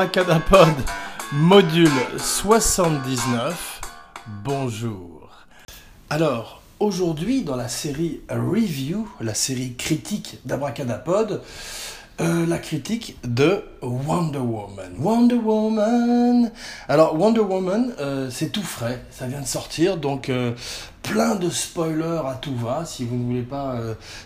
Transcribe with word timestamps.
Abracadapod, 0.00 0.72
module 1.30 1.90
79. 2.16 3.82
Bonjour. 4.42 5.28
Alors, 6.08 6.62
aujourd'hui, 6.78 7.42
dans 7.42 7.54
la 7.54 7.68
série 7.68 8.22
Review, 8.30 9.06
la 9.20 9.34
série 9.34 9.74
critique 9.74 10.38
d'Abracadapod, 10.46 11.42
euh, 12.22 12.46
la 12.46 12.56
critique 12.56 13.18
de 13.24 13.62
Wonder 13.82 14.38
Woman. 14.38 14.90
Wonder 14.98 15.34
Woman 15.34 16.50
Alors, 16.88 17.14
Wonder 17.18 17.40
Woman, 17.40 17.92
euh, 18.00 18.30
c'est 18.30 18.52
tout 18.52 18.62
frais, 18.62 19.04
ça 19.10 19.26
vient 19.26 19.42
de 19.42 19.46
sortir, 19.46 19.98
donc 19.98 20.30
euh, 20.30 20.52
plein 21.02 21.34
de 21.34 21.50
spoilers 21.50 22.22
à 22.26 22.38
tout 22.40 22.56
va. 22.56 22.86
Si 22.86 23.04
vous 23.04 23.16
ne 23.16 23.24
voulez 23.24 23.42
pas 23.42 23.78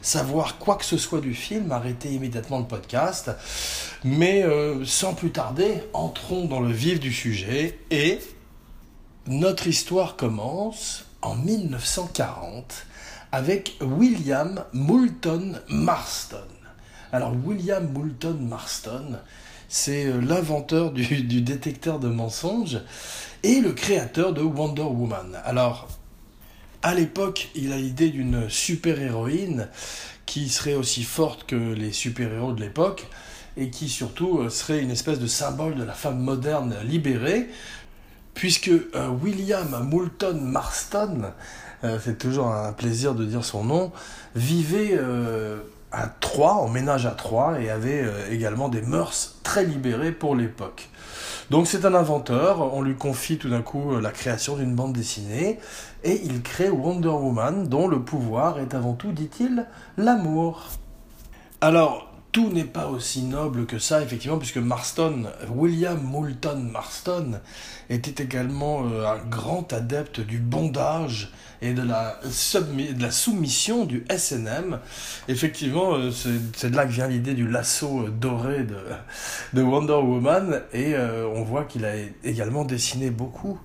savoir 0.03 0.59
quoi 0.59 0.77
que 0.77 0.85
ce 0.85 0.97
soit 0.97 1.21
du 1.21 1.35
film, 1.35 1.73
arrêtez 1.73 2.11
immédiatement 2.11 2.59
le 2.59 2.65
podcast. 2.65 3.31
Mais 4.05 4.45
sans 4.85 5.15
plus 5.15 5.31
tarder, 5.31 5.81
entrons 5.95 6.45
dans 6.45 6.61
le 6.61 6.73
vif 6.73 7.01
du 7.01 7.13
sujet 7.13 7.79
et 7.91 8.19
notre 9.27 9.67
histoire 9.67 10.17
commence 10.17 11.07
en 11.23 11.35
1940 11.35 12.87
avec 13.33 13.77
William 13.81 14.63
Moulton 14.75 15.59
Marston. 15.69 16.47
Alors 17.11 17.33
William 17.45 17.91
Moulton 17.93 18.37
Marston, 18.41 19.19
c'est 19.69 20.07
euh, 20.07 20.21
l'inventeur 20.21 20.93
du, 20.93 21.41
détecteur 21.41 21.99
de 21.99 22.09
mensonges 22.09 22.81
et 23.43 23.61
le 23.61 23.73
créateur 23.73 24.33
de 24.35 24.43
Wonder 24.43 24.83
Woman. 24.83 25.41
Alors, 25.45 25.89
à 26.83 26.95
l'époque, 26.95 27.49
il 27.55 27.73
a 27.73 27.77
l'idée 27.77 28.11
d'une 28.11 28.49
super-héroïne 28.49 29.69
qui 30.27 30.49
serait 30.49 30.75
aussi 30.75 31.03
forte 31.03 31.47
que 31.47 31.57
les 31.57 31.93
super-héros 31.93 32.53
de 32.53 32.61
l'époque 32.61 33.07
et 33.57 33.71
qui 33.71 33.89
surtout 33.89 34.39
euh, 34.39 34.49
serait 34.49 34.81
une 34.81 34.91
espèce 34.91 35.19
de 35.19 35.27
symbole 35.27 35.75
de 35.75 35.85
la 35.85 35.93
femme 35.93 36.21
moderne 36.21 36.77
libérée, 36.85 37.49
puisque 38.35 38.69
euh, 38.69 39.09
William 39.23 39.87
Moulton 39.89 40.41
Marston, 40.41 41.33
c'est 42.03 42.17
toujours 42.17 42.47
un 42.47 42.73
plaisir 42.73 43.15
de 43.15 43.27
dire 43.27 43.45
son 43.45 43.63
nom, 43.63 43.93
vivait 44.35 44.99
à 45.95 46.09
trois, 46.09 46.55
en 46.55 46.69
ménage 46.69 47.07
à 47.07 47.13
trois, 47.13 47.61
et 47.61 47.71
avait 47.71 48.03
euh, 48.03 48.31
également 48.31 48.69
des 48.69 48.83
mœurs 48.83 49.37
très 49.43 49.65
libérées 49.65 50.13
pour 50.13 50.35
l'époque. 50.35 50.89
Donc 51.51 51.67
c'est 51.67 51.85
un 51.85 51.95
inventeur, 51.95 52.75
on 52.75 52.83
lui 52.83 52.97
confie 52.97 53.39
tout 53.39 53.49
d'un 53.49 53.63
coup 53.63 53.93
euh, 53.93 54.01
la 54.01 54.11
création 54.11 54.57
d'une 54.57 54.75
bande 54.75 54.93
dessinée, 54.93 55.61
et 56.03 56.21
il 56.25 56.43
crée 56.43 56.69
Wonder 56.69 57.09
Woman, 57.09 57.69
dont 57.69 57.87
le 57.87 58.01
pouvoir 58.01 58.59
est 58.59 58.75
avant 58.75 58.95
tout, 58.95 59.13
dit-il, 59.13 59.67
l'amour. 59.97 60.69
Alors, 61.61 62.13
tout 62.35 62.51
n'est 62.51 62.65
pas 62.65 62.89
aussi 62.89 63.23
noble 63.23 63.65
que 63.65 63.79
ça, 63.79 64.03
effectivement, 64.03 64.39
puisque 64.39 64.57
Marston, 64.57 65.27
William 65.55 66.03
Moulton 66.03 66.69
Marston, 66.73 67.39
était 67.89 68.25
également 68.25 68.85
euh, 68.85 69.07
un 69.07 69.19
grand 69.19 69.73
adepte 69.73 70.19
du 70.19 70.39
bondage 70.39 71.33
et 71.65 71.73
de 71.73 71.83
la, 71.83 72.21
de 72.23 73.03
la 73.03 73.11
soumission 73.11 73.85
du 73.85 74.05
SNM. 74.15 74.79
Effectivement, 75.29 75.95
euh, 75.95 76.11
c'est 76.11 76.71
de 76.71 76.77
là 76.77 76.85
que 76.85 76.93
vient 76.93 77.09
l'idée 77.09 77.35
du 77.35 77.49
lasso 77.49 78.03
euh, 78.03 78.11
doré 78.11 78.65
de, 78.65 78.77
de 79.55 79.63
Wonder 79.63 79.95
Woman, 79.95 80.61
et 80.73 80.95
on 80.97 81.43
voit 81.43 81.65
qu'il 81.65 81.85
a 81.85 81.93
également 82.23 82.65
dessiné 82.65 83.11
beaucoup 83.11 83.59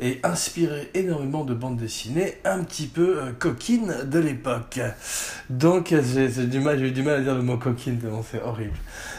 et 0.00 0.18
inspiré 0.22 0.90
énormément 0.94 1.44
de 1.44 1.54
bandes 1.54 1.76
dessinées 1.76 2.34
un 2.44 2.64
petit 2.64 2.86
peu 2.86 3.18
euh, 3.18 3.32
coquines 3.38 3.94
de 4.04 4.18
l'époque. 4.18 4.80
Donc 5.50 5.94
j'ai 6.14 6.46
du 6.46 6.60
mal, 6.60 6.92
du 6.92 7.02
mal 7.02 7.16
à 7.16 7.20
dire 7.20 7.34
le 7.34 7.42
mot 7.42 7.58
coquine, 7.58 8.00
c'est 8.30 8.42
horrible. 8.42 8.76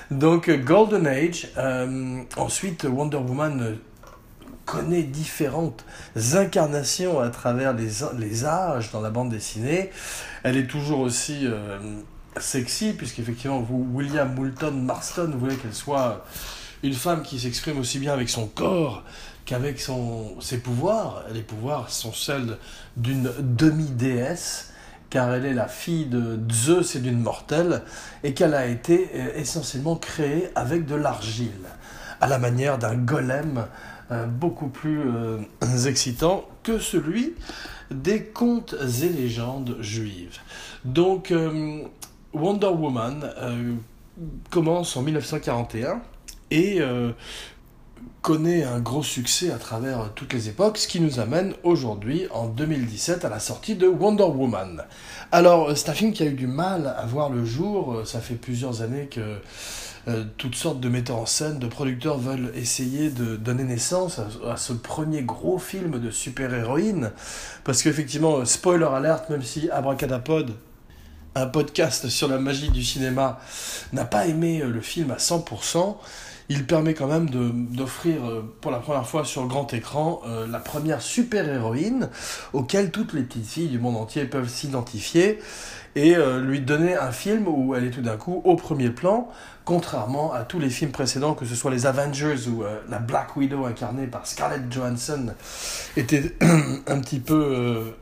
Donc 0.09 0.49
Golden 0.49 1.07
Age, 1.07 1.49
euh, 1.57 2.21
ensuite 2.35 2.83
Wonder 2.83 3.17
Woman 3.17 3.77
connaît 4.71 5.03
différentes 5.03 5.83
incarnations 6.33 7.19
à 7.19 7.29
travers 7.29 7.73
les, 7.73 7.89
les 8.17 8.45
âges 8.45 8.89
dans 8.93 9.01
la 9.01 9.09
bande 9.09 9.29
dessinée. 9.29 9.89
Elle 10.43 10.55
est 10.55 10.67
toujours 10.67 11.01
aussi 11.01 11.45
euh, 11.45 11.77
sexy, 12.39 12.93
puisqu'effectivement, 12.93 13.67
William 13.69 14.33
Moulton 14.33 14.71
Marston, 14.71 15.33
voulez 15.37 15.57
qu'elle 15.57 15.73
soit 15.73 16.25
une 16.83 16.93
femme 16.93 17.21
qui 17.21 17.37
s'exprime 17.37 17.79
aussi 17.79 17.99
bien 17.99 18.13
avec 18.13 18.29
son 18.29 18.47
corps 18.47 19.03
qu'avec 19.43 19.81
ses 20.39 20.59
pouvoirs. 20.59 21.25
Les 21.33 21.41
pouvoirs 21.41 21.89
sont 21.89 22.13
celles 22.13 22.57
d'une 22.95 23.29
demi-déesse, 23.39 24.71
car 25.09 25.33
elle 25.33 25.45
est 25.45 25.53
la 25.53 25.67
fille 25.67 26.05
de 26.05 26.39
Zeus 26.49 26.95
et 26.95 26.99
d'une 26.99 27.19
mortelle, 27.19 27.81
et 28.23 28.33
qu'elle 28.33 28.53
a 28.53 28.67
été 28.67 29.09
euh, 29.15 29.31
essentiellement 29.35 29.97
créée 29.97 30.49
avec 30.55 30.85
de 30.85 30.95
l'argile, 30.95 31.67
à 32.21 32.27
la 32.27 32.39
manière 32.39 32.77
d'un 32.77 32.95
golem 32.95 33.65
beaucoup 34.27 34.67
plus 34.67 34.99
euh, 34.99 35.39
excitant 35.85 36.45
que 36.63 36.79
celui 36.79 37.33
des 37.89 38.23
contes 38.23 38.75
et 39.03 39.09
légendes 39.09 39.77
juives. 39.81 40.39
Donc, 40.85 41.33
Wonder 42.33 42.67
Woman 42.67 43.29
commence 44.49 44.95
en 44.95 45.01
1941 45.01 46.01
et 46.51 46.79
connaît 48.22 48.63
un 48.63 48.79
gros 48.79 49.03
succès 49.03 49.51
à 49.51 49.57
travers 49.57 50.12
toutes 50.13 50.34
les 50.34 50.47
époques, 50.47 50.78
ce 50.78 50.88
qui 50.88 51.00
nous 51.00 51.19
amène 51.19 51.53
aujourd'hui, 51.63 52.28
en 52.31 52.47
2017, 52.47 53.25
à 53.25 53.29
la 53.29 53.39
sortie 53.39 53.75
de 53.75 53.88
Wonder 53.88 54.23
Woman. 54.23 54.84
Alors, 55.31 55.69
euh, 55.69 55.75
c'est 55.75 55.89
un 55.89 55.94
film 55.94 56.13
qui 56.13 56.23
a 56.23 56.28
eu 56.28 56.34
du 56.34 56.47
mal 56.47 56.94
à 56.97 57.06
voir 57.06 57.29
le 57.29 57.44
jour, 57.45 57.94
euh, 57.94 58.06
ça 58.06 58.19
fait 58.19 58.35
plusieurs 58.35 58.84
années 58.84 59.07
que 59.07 59.40
euh, 60.07 60.23
toutes 60.38 60.56
sortes 60.56 60.79
de 60.79 60.90
metteurs 60.90 61.17
en 61.17 61.25
scène, 61.25 61.57
de 61.57 61.67
producteurs 61.67 62.19
veulent 62.19 62.51
essayer 62.56 63.09
de 63.09 63.35
donner 63.35 63.63
naissance 63.63 64.19
à, 64.47 64.57
ce 64.57 64.73
premier 64.73 65.23
gros 65.23 65.57
film 65.57 66.00
de 66.00 66.11
super-héroïne, 66.11 67.11
parce 67.63 67.81
qu'effectivement, 67.81 68.45
spoiler 68.45 68.85
alert, 68.85 69.29
même 69.29 69.44
si 69.44 69.69
Abracadapod 69.69 70.53
un 71.34 71.45
podcast 71.45 72.09
sur 72.09 72.28
la 72.28 72.38
magie 72.40 72.72
du 72.72 72.84
cinéma, 72.84 73.40
n'a 73.94 74.03
pas 74.03 74.28
aimé 74.28 74.61
le 74.66 74.81
film 74.81 75.11
à 75.11 75.16
100%, 75.16 75.95
il 76.51 76.66
permet 76.66 76.94
quand 76.94 77.07
même 77.07 77.29
d'offrir 77.29 78.25
euh, 78.25 78.53
pour 78.59 78.72
la 78.72 78.79
première 78.79 79.07
fois 79.07 79.23
sur 79.23 79.47
grand 79.47 79.73
écran 79.73 80.22
euh, 80.28 80.45
la 80.47 80.59
première 80.59 81.01
super-héroïne 81.01 82.09
auquel 82.51 82.91
toutes 82.91 83.13
les 83.13 83.23
petites 83.23 83.47
filles 83.47 83.69
du 83.69 83.79
monde 83.79 83.95
entier 83.95 84.25
peuvent 84.25 84.50
s'identifier 84.50 85.40
et 85.95 86.17
euh, 86.17 86.41
lui 86.41 86.59
donner 86.59 86.97
un 86.97 87.13
film 87.13 87.47
où 87.47 87.73
elle 87.73 87.85
est 87.85 87.91
tout 87.91 88.01
d'un 88.01 88.17
coup 88.17 88.41
au 88.44 88.57
premier 88.57 88.90
plan, 88.90 89.29
contrairement 89.63 90.34
à 90.34 90.44
tous 90.44 90.59
les 90.59 90.69
films 90.69 90.91
précédents, 90.91 91.35
que 91.35 91.45
ce 91.45 91.56
soit 91.56 91.72
les 91.72 91.85
Avengers 91.85 92.47
ou 92.50 92.63
la 92.90 93.00
Black 93.00 93.35
Widow 93.35 93.66
incarnée 93.66 94.07
par 94.07 94.25
Scarlett 94.25 94.72
Johansson, 94.72 95.34
était 95.97 96.35
un 96.88 97.00
petit 97.00 97.19
peu 97.19 97.94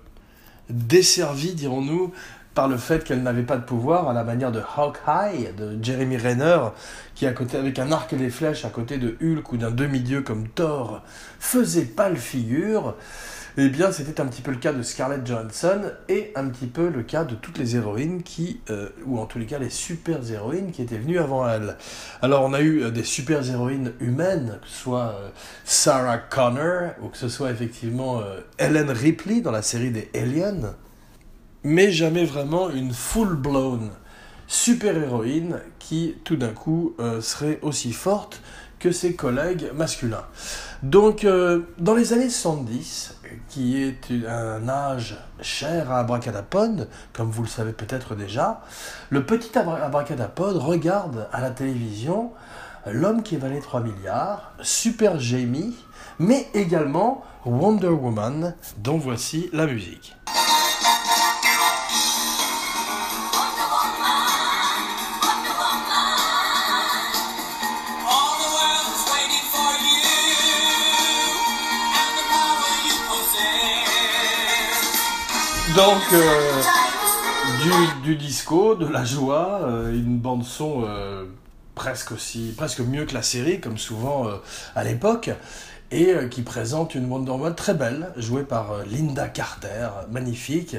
desservie, 0.69 1.53
dirons-nous, 1.53 2.13
par 2.59 2.67
le 2.67 2.75
fait 2.75 3.05
qu'elle 3.05 3.23
n'avait 3.23 3.43
pas 3.43 3.55
de 3.55 3.63
pouvoir, 3.63 4.09
à 4.09 4.13
la 4.13 4.25
manière 4.25 4.51
de 4.51 4.59
Hawkeye, 4.59 5.53
de 5.57 5.81
Jeremy 5.81 6.17
Renner, 6.17 6.59
qui, 7.15 7.25
à 7.25 7.31
côté, 7.31 7.55
avec 7.55 7.79
un 7.79 7.89
arc 7.93 8.11
et 8.11 8.17
des 8.17 8.29
flèches 8.29 8.65
à 8.65 8.69
côté 8.69 8.97
de 8.97 9.15
Hulk 9.21 9.53
ou 9.53 9.55
d'un 9.55 9.71
demi-dieu 9.71 10.23
comme 10.23 10.49
Thor, 10.49 11.01
faisait 11.39 11.85
pas 11.85 12.09
le 12.09 12.17
figure. 12.17 12.97
Eh 13.55 13.69
bien, 13.69 13.93
c'était 13.93 14.19
un 14.19 14.25
petit 14.25 14.41
peu 14.41 14.51
le 14.51 14.57
cas 14.57 14.73
de 14.73 14.81
Scarlett 14.81 15.25
Johansson 15.25 15.83
et 16.09 16.33
un 16.35 16.49
petit 16.49 16.67
peu 16.67 16.89
le 16.89 17.01
cas 17.01 17.23
de 17.23 17.33
toutes 17.33 17.57
les 17.57 17.77
héroïnes 17.77 18.23
qui, 18.23 18.59
euh, 18.69 18.89
ou 19.05 19.19
en 19.19 19.25
tous 19.25 19.39
les 19.39 19.45
cas 19.45 19.57
les 19.57 19.69
super 19.69 20.19
héroïnes 20.29 20.71
qui 20.73 20.81
étaient 20.81 20.97
venues 20.97 21.19
avant 21.19 21.47
elle. 21.47 21.77
Alors, 22.21 22.43
on 22.43 22.51
a 22.51 22.59
eu 22.59 22.83
euh, 22.83 22.91
des 22.91 23.05
super 23.05 23.49
héroïnes 23.49 23.93
humaines, 24.01 24.59
que 24.61 24.67
ce 24.67 24.81
soit 24.81 25.15
euh, 25.17 25.29
Sarah 25.63 26.17
Connor 26.17 26.91
ou 27.01 27.07
que 27.07 27.17
ce 27.17 27.29
soit 27.29 27.51
effectivement 27.51 28.21
Ellen 28.57 28.89
Ripley 28.89 29.39
dans 29.39 29.51
la 29.51 29.61
série 29.61 29.91
des 29.91 30.09
Aliens 30.13 30.75
mais 31.63 31.91
jamais 31.91 32.25
vraiment 32.25 32.69
une 32.69 32.93
full-blown 32.93 33.91
super-héroïne 34.47 35.59
qui, 35.77 36.15
tout 36.23 36.35
d'un 36.35 36.53
coup, 36.53 36.95
euh, 36.99 37.21
serait 37.21 37.59
aussi 37.61 37.93
forte 37.93 38.41
que 38.79 38.91
ses 38.91 39.13
collègues 39.13 39.71
masculins. 39.75 40.25
Donc, 40.83 41.25
euh, 41.25 41.61
dans 41.77 41.93
les 41.93 42.13
années 42.13 42.29
70, 42.29 43.15
qui 43.49 43.81
est 43.83 44.11
un 44.27 44.67
âge 44.69 45.17
cher 45.41 45.91
à 45.91 45.99
Abracadapod, 45.99 46.87
comme 47.13 47.29
vous 47.29 47.43
le 47.43 47.49
savez 47.49 47.73
peut-être 47.73 48.15
déjà, 48.15 48.61
le 49.09 49.25
petit 49.25 49.57
Abracadapod 49.57 50.55
regarde 50.57 51.27
à 51.31 51.41
la 51.41 51.51
télévision 51.51 52.31
L'homme 52.85 53.23
qui 53.23 53.35
valait 53.35 53.59
3 53.59 53.81
milliards, 53.81 54.53
Super 54.61 55.19
Jamie, 55.19 55.75
mais 56.17 56.47
également 56.53 57.23
Wonder 57.45 57.89
Woman, 57.89 58.55
dont 58.77 58.97
voici 58.97 59.49
la 59.51 59.67
musique. 59.67 60.15
Donc, 75.75 76.01
euh, 76.13 76.61
du, 78.03 78.15
disco, 78.15 78.75
de 78.75 78.87
la 78.87 79.05
joie, 79.05 79.61
euh, 79.63 79.93
une 79.93 80.17
bande-son 80.17 80.83
euh, 80.87 81.25
presque 81.75 82.11
aussi, 82.11 82.53
presque 82.57 82.79
mieux 82.79 83.05
que 83.05 83.13
la 83.13 83.21
série, 83.21 83.59
comme 83.59 83.77
souvent 83.77 84.27
à 84.75 84.83
l'époque 84.83 85.29
et 85.91 86.13
qui 86.29 86.41
présente 86.41 86.93
une 86.95 87.09
Wonder 87.11 87.31
Woman 87.31 87.55
très 87.55 87.73
belle, 87.73 88.11
jouée 88.15 88.43
par 88.43 88.83
Linda 88.85 89.27
Carter, 89.27 89.89
magnifique, 90.11 90.75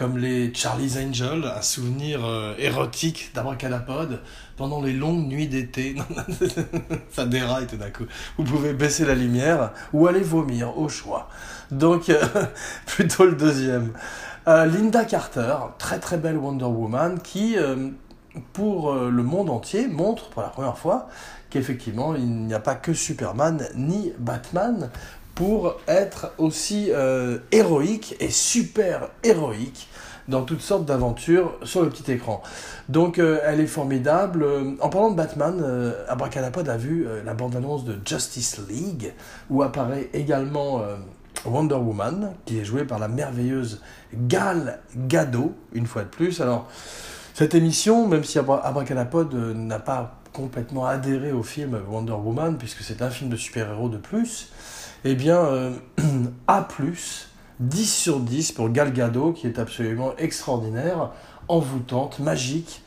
comme 0.00 0.16
les 0.16 0.50
Charlie's 0.54 0.96
Angels, 0.96 1.44
un 1.44 1.60
souvenir 1.60 2.24
euh, 2.24 2.54
érotique 2.56 3.32
d'Abracadapod 3.34 4.20
pendant 4.56 4.80
les 4.80 4.94
longues 4.94 5.26
nuits 5.26 5.46
d'été. 5.46 5.94
Ça 7.10 7.26
déraille 7.26 7.66
tout 7.66 7.76
d'un 7.76 7.90
coup. 7.90 8.04
Vous 8.38 8.44
pouvez 8.44 8.72
baisser 8.72 9.04
la 9.04 9.14
lumière 9.14 9.72
ou 9.92 10.06
aller 10.06 10.22
vomir, 10.22 10.78
au 10.78 10.88
choix. 10.88 11.28
Donc, 11.70 12.10
plutôt 12.86 13.26
le 13.26 13.34
deuxième. 13.34 13.92
Linda 14.46 15.04
Carter, 15.04 15.54
très 15.76 15.98
très 15.98 16.16
belle 16.16 16.38
Wonder 16.38 16.64
Woman, 16.64 17.20
qui, 17.20 17.56
pour 18.54 18.94
le 18.94 19.22
monde 19.22 19.50
entier, 19.50 19.86
montre 19.86 20.30
pour 20.30 20.40
la 20.40 20.48
première 20.48 20.78
fois 20.78 21.08
qu'effectivement, 21.50 22.14
il 22.14 22.46
n'y 22.46 22.54
a 22.54 22.58
pas 22.58 22.74
que 22.74 22.94
Superman 22.94 23.68
ni 23.74 24.12
Batman 24.18 24.90
pour 25.34 25.76
être 25.88 26.32
aussi 26.38 26.88
euh, 26.90 27.38
héroïque 27.52 28.16
et 28.20 28.30
super 28.30 29.08
héroïque 29.22 29.88
dans 30.30 30.42
toutes 30.42 30.60
sortes 30.60 30.86
d'aventures 30.86 31.58
sur 31.64 31.82
le 31.82 31.90
petit 31.90 32.10
écran. 32.12 32.42
Donc 32.88 33.18
euh, 33.18 33.40
elle 33.44 33.60
est 33.60 33.66
formidable. 33.66 34.42
Euh, 34.42 34.72
en 34.80 34.88
parlant 34.88 35.10
de 35.10 35.16
Batman, 35.16 35.60
euh, 35.62 36.04
Abracadapod 36.08 36.68
a 36.68 36.76
vu 36.76 37.06
la 37.24 37.34
bande-annonce 37.34 37.84
de 37.84 37.98
Justice 38.04 38.60
League, 38.68 39.12
où 39.50 39.62
apparaît 39.62 40.08
également 40.14 40.82
Wonder 41.44 41.74
Woman, 41.74 42.32
qui 42.44 42.58
est 42.58 42.64
jouée 42.64 42.84
par 42.84 42.98
la 42.98 43.08
merveilleuse 43.08 43.80
Gal 44.14 44.80
Gadot, 44.96 45.54
une 45.72 45.86
fois 45.86 46.02
de 46.02 46.08
plus. 46.08 46.40
Alors, 46.40 46.68
cette 47.34 47.54
émission, 47.54 48.06
même 48.06 48.24
si 48.24 48.38
Abracadapod 48.38 49.34
n'a 49.34 49.78
pas 49.78 50.20
complètement 50.32 50.86
adhéré 50.86 51.32
au 51.32 51.42
film 51.42 51.78
Wonder 51.88 52.12
Woman, 52.12 52.56
puisque 52.56 52.82
c'est 52.82 53.02
un 53.02 53.10
film 53.10 53.30
de 53.30 53.36
super-héros 53.36 53.88
de 53.88 53.98
plus, 53.98 54.52
eh 55.04 55.14
bien, 55.14 55.38
euh, 55.38 55.72
A+, 56.46 56.68
10 57.60 57.94
sur 57.94 58.20
10 58.20 58.52
pour 58.52 58.70
Gal 58.70 58.92
Gadot, 58.92 59.32
qui 59.32 59.46
est 59.46 59.58
absolument 59.58 60.14
extraordinaire, 60.16 61.10
envoûtante, 61.48 62.18
magique, 62.18 62.82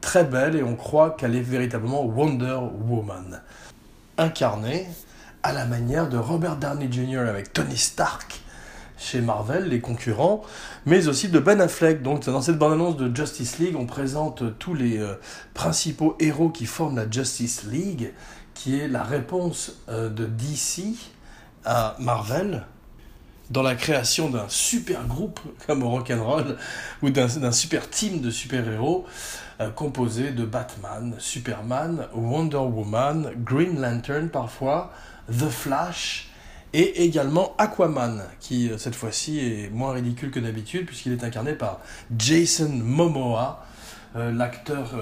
très 0.00 0.24
belle, 0.24 0.56
et 0.56 0.62
on 0.62 0.76
croit 0.76 1.10
qu'elle 1.10 1.34
est 1.34 1.42
véritablement 1.42 2.04
Wonder 2.04 2.58
Woman. 2.86 3.42
Incarnée 4.16 4.86
à 5.42 5.52
la 5.52 5.66
manière 5.66 6.08
de 6.08 6.16
Robert 6.16 6.56
Downey 6.56 6.88
Jr. 6.90 7.20
avec 7.20 7.52
Tony 7.52 7.76
Stark, 7.76 8.40
chez 8.96 9.20
Marvel, 9.20 9.68
les 9.68 9.80
concurrents, 9.80 10.42
mais 10.84 11.06
aussi 11.06 11.28
de 11.28 11.38
Ben 11.38 11.60
Affleck. 11.60 12.02
Donc 12.02 12.24
dans 12.24 12.42
cette 12.42 12.58
bande-annonce 12.58 12.96
de 12.96 13.14
Justice 13.14 13.58
League, 13.58 13.76
on 13.78 13.86
présente 13.86 14.58
tous 14.58 14.74
les 14.74 14.98
euh, 14.98 15.14
principaux 15.54 16.16
héros 16.18 16.48
qui 16.48 16.66
forment 16.66 16.96
la 16.96 17.08
Justice 17.08 17.64
League, 17.64 18.12
qui 18.54 18.78
est 18.78 18.88
la 18.88 19.04
réponse 19.04 19.76
euh, 19.88 20.08
de 20.08 20.26
DC 20.26 20.96
à 21.64 21.96
Marvel 21.98 22.64
dans 23.50 23.62
la 23.62 23.74
création 23.74 24.28
d'un 24.30 24.48
super 24.48 25.06
groupe 25.06 25.40
comme 25.66 25.82
au 25.82 25.90
rock'n'roll 25.90 26.56
ou 27.02 27.10
d'un 27.10 27.52
super 27.52 27.88
team 27.88 28.20
de 28.20 28.30
super-héros 28.30 29.06
euh, 29.60 29.70
composé 29.70 30.30
de 30.30 30.44
Batman, 30.44 31.16
Superman, 31.18 32.06
Wonder 32.14 32.58
Woman, 32.58 33.32
Green 33.44 33.80
Lantern 33.80 34.28
parfois, 34.28 34.92
The 35.28 35.48
Flash, 35.48 36.30
et 36.72 37.02
également 37.02 37.56
Aquaman, 37.58 38.22
qui 38.38 38.70
euh, 38.70 38.78
cette 38.78 38.94
fois-ci 38.94 39.40
est 39.40 39.70
moins 39.70 39.92
ridicule 39.94 40.30
que 40.30 40.38
d'habitude, 40.38 40.86
puisqu'il 40.86 41.12
est 41.12 41.24
incarné 41.24 41.54
par 41.54 41.80
Jason 42.16 42.68
Momoa, 42.68 43.64
euh, 44.14 44.30
l'acteur 44.30 44.94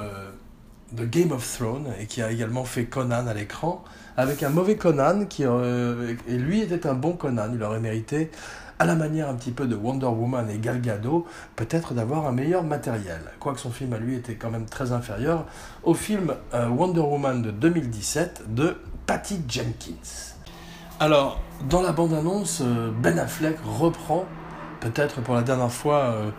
de 0.93 1.05
Game 1.05 1.33
of 1.33 1.59
Thrones, 1.59 1.93
et 2.01 2.07
qui 2.07 2.23
a 2.23 2.31
également 2.31 2.65
fait 2.65 2.87
Conan 2.87 3.27
à 3.27 3.35
l'écran, 3.35 3.85
avec 4.17 4.43
un 4.43 4.51
mauvais 4.51 4.77
Conan, 4.77 5.27
qui, 5.27 5.43
et 5.43 6.39
lui 6.39 6.61
était 6.61 6.87
un 6.87 6.95
bon 6.95 7.13
Conan, 7.13 7.51
il 7.53 7.63
aurait 7.63 7.81
mérité, 7.81 8.31
à 8.79 8.85
la 8.85 8.95
manière 8.95 9.29
un 9.29 9.35
petit 9.35 9.53
peu 9.53 9.67
de 9.67 9.75
Wonder 9.75 10.07
Woman 10.07 10.51
et 10.51 10.59
Gal 10.59 10.81
Gadot, 10.81 11.27
peut-être 11.55 11.95
d'avoir 11.95 12.27
un 12.27 12.33
meilleur 12.33 12.63
matériel, 12.63 13.21
quoique 13.41 13.59
son 13.61 13.71
film 13.71 13.95
à 13.95 13.99
lui 13.99 14.15
était 14.15 14.35
quand 14.35 14.51
même 14.51 14.67
très 14.67 14.93
inférieur 14.93 15.47
au 15.83 15.95
film 15.95 16.35
Wonder 16.53 17.01
Woman 17.01 17.41
de 17.41 17.51
2017 17.51 18.55
de 18.55 18.77
Patty 19.07 19.41
Jenkins. 19.49 20.35
Alors, 20.99 21.39
dans 21.69 21.83
la 21.83 21.93
bande-annonce, 21.93 22.63
euh, 22.65 22.91
Ben 22.91 23.19
Affleck 23.19 23.59
reprend, 23.65 24.25
peut-être 24.81 25.21
pour 25.21 25.35
la 25.35 25.43
dernière 25.43 25.71
fois, 25.71 25.99
euh, 25.99 26.31